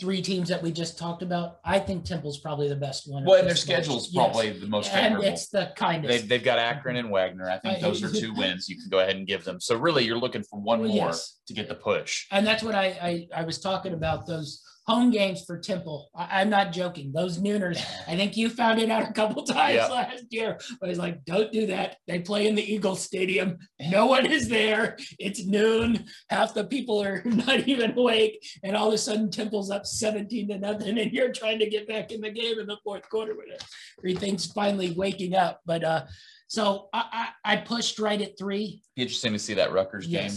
[0.00, 3.24] three teams that we just talked about, I think Temple's probably the best one.
[3.24, 4.24] well, and their schedule's Yes.
[4.24, 5.28] probably the most and favorable.
[5.28, 6.08] it's the kindest.
[6.10, 7.48] They've, they've got Akron and Wagner.
[7.48, 9.60] I think I- those are two wins you can go ahead and give them.
[9.60, 11.38] So really, you're looking for one Well, more yes.
[11.46, 12.26] to get the push.
[12.32, 12.86] and that's what I,
[13.34, 16.10] I I was talking about those home games for Temple.
[16.14, 17.12] I, I'm not joking.
[17.12, 17.82] Those nooners.
[18.06, 20.58] I think you found it out a couple times last year.
[20.80, 21.96] But he's like, don't do that.
[22.06, 23.58] They play in the Eagle Stadium.
[23.80, 24.96] No one is there.
[25.18, 26.04] It's noon.
[26.28, 30.48] Half the people are not even awake, and all of a sudden Temple's up 17
[30.48, 33.34] to nothing, and you're trying to get back in the game in the fourth quarter
[33.34, 33.46] when
[33.98, 35.60] everything's finally waking up.
[35.64, 36.04] But uh,
[36.48, 38.82] so I I, I pushed right at three.
[38.96, 40.30] Be interesting to see that Rutgers game.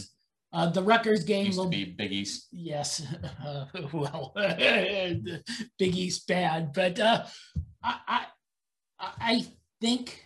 [0.58, 2.48] Uh, the Rutgers game Used will to be Big East.
[2.52, 3.06] Yes.
[3.46, 4.34] Uh, well,
[5.78, 7.26] Big East bad, but uh,
[7.84, 8.26] I,
[9.00, 9.46] I I
[9.80, 10.26] think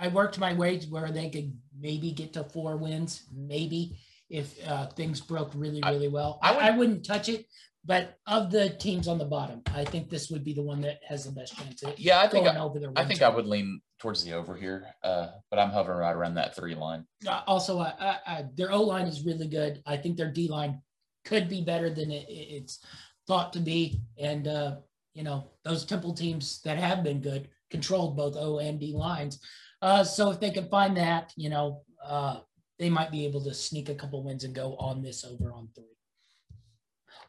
[0.00, 4.58] I worked my way to where they could maybe get to four wins, maybe if
[4.68, 6.40] uh, things broke really really well.
[6.42, 7.46] I I, would- I wouldn't touch it,
[7.84, 11.00] but of the teams on the bottom, I think this would be the one that
[11.06, 12.92] has the best chance at Yeah, I think going I, over their.
[12.96, 16.34] I think I would lean towards the over here, uh, but I'm hovering right around
[16.34, 17.06] that three line.
[17.26, 19.82] Uh, also, I, I, their O line is really good.
[19.86, 20.80] I think their D line
[21.24, 22.80] could be better than it, it- it's
[23.26, 24.00] thought to be.
[24.18, 24.76] And, uh,
[25.14, 29.40] you know, those Temple teams that have been good controlled both O and D lines.
[29.80, 32.40] Uh, so if they can find that, you know, uh,
[32.78, 35.68] they might be able to sneak a couple wins and go on this over on
[35.74, 35.84] three.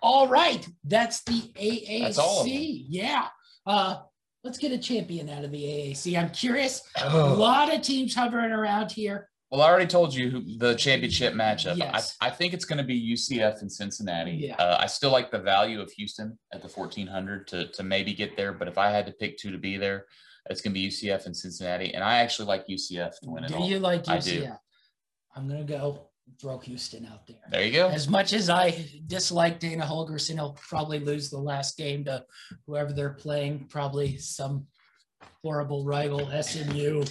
[0.01, 0.67] All right.
[0.83, 2.01] That's the AAC.
[2.01, 2.45] That's all.
[2.47, 3.27] Yeah.
[3.65, 3.97] Uh,
[4.43, 6.17] let's get a champion out of the AAC.
[6.17, 6.81] I'm curious.
[7.01, 7.33] A Oh.
[7.35, 9.29] lot of teams hovering around here.
[9.51, 11.77] Well, I already told you the championship matchup.
[11.77, 12.17] Yes.
[12.19, 14.31] I, I think it's going to be UCF and Cincinnati.
[14.31, 14.55] Yeah.
[14.55, 18.35] Uh, I still like the value of Houston at the 1400 to, to maybe get
[18.35, 18.51] there.
[18.53, 20.05] But if I had to pick two to be there,
[20.49, 21.93] it's going to be UCF and Cincinnati.
[21.93, 23.67] And I actually like UCF to win it Do all.
[23.69, 24.41] you like I do.
[24.43, 24.57] UCF?
[25.37, 26.07] I'm gonna go
[26.39, 27.37] throw Houston out there.
[27.49, 27.87] There you go.
[27.87, 32.23] As much as I dislike Dana Holgorsen, he'll probably lose the last game to
[32.67, 34.67] whoever they're playing, probably some
[35.43, 37.03] horrible rival SMU.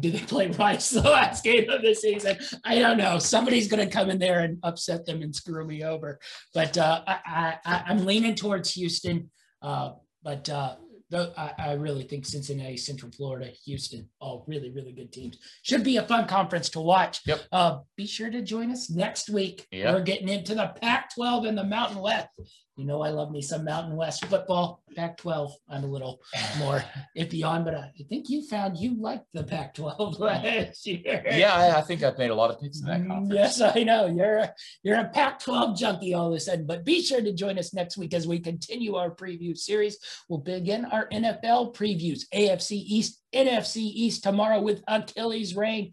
[0.00, 2.36] Did they play Rice the last game of the season?
[2.64, 3.18] I don't know.
[3.18, 6.18] Somebody's going to come in there and upset them and screw me over.
[6.52, 9.30] But uh, I, I'm leaning towards Houston.
[9.62, 9.92] Uh,
[10.22, 10.76] but uh,
[11.14, 15.38] I, I really think Cincinnati, Central Florida, Houston, all really, really good teams.
[15.62, 17.20] Should be a fun conference to watch.
[17.26, 17.40] Yep.
[17.52, 19.66] Uh, be sure to join us next week.
[19.70, 19.94] Yep.
[19.94, 22.28] We're getting into the Pac 12 and the Mountain West.
[22.76, 24.82] You know, I love me some Mountain West football.
[24.96, 26.20] Pac 12, I'm a little
[26.58, 26.82] more
[27.16, 31.22] iffy on, but I think you found you liked the Pac 12 last year.
[31.30, 33.34] Yeah, I, I think I've made a lot of picks in that Mm, conference.
[33.34, 34.06] Yes, I know.
[34.06, 37.32] You're a, you're a Pac 12 junkie all of a sudden, but be sure to
[37.32, 39.98] join us next week as we continue our preview series.
[40.28, 45.92] We'll begin our NFL previews, AFC East, NFC East tomorrow with Achilles Reign.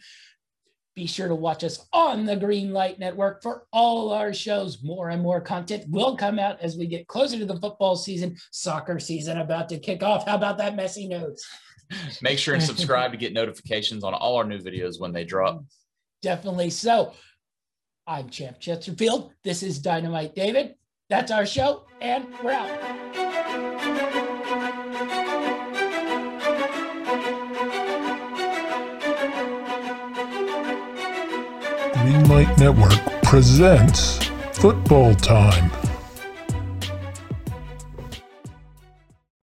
[0.95, 4.84] Be sure to watch us on the Green Light Network for all our shows.
[4.84, 8.35] More and more content will come out as we get closer to the football season,
[8.51, 10.27] soccer season about to kick off.
[10.27, 11.45] How about that messy nose?
[12.22, 15.63] Make sure and subscribe to get notifications on all our new videos when they drop.
[16.22, 17.13] Definitely so.
[18.05, 19.34] I'm Champ Chesterfield.
[19.43, 20.76] This is Dynamite David.
[21.09, 23.20] That's our show, and we're out.
[32.02, 34.18] Greenlight Network presents
[34.53, 35.80] Football Time.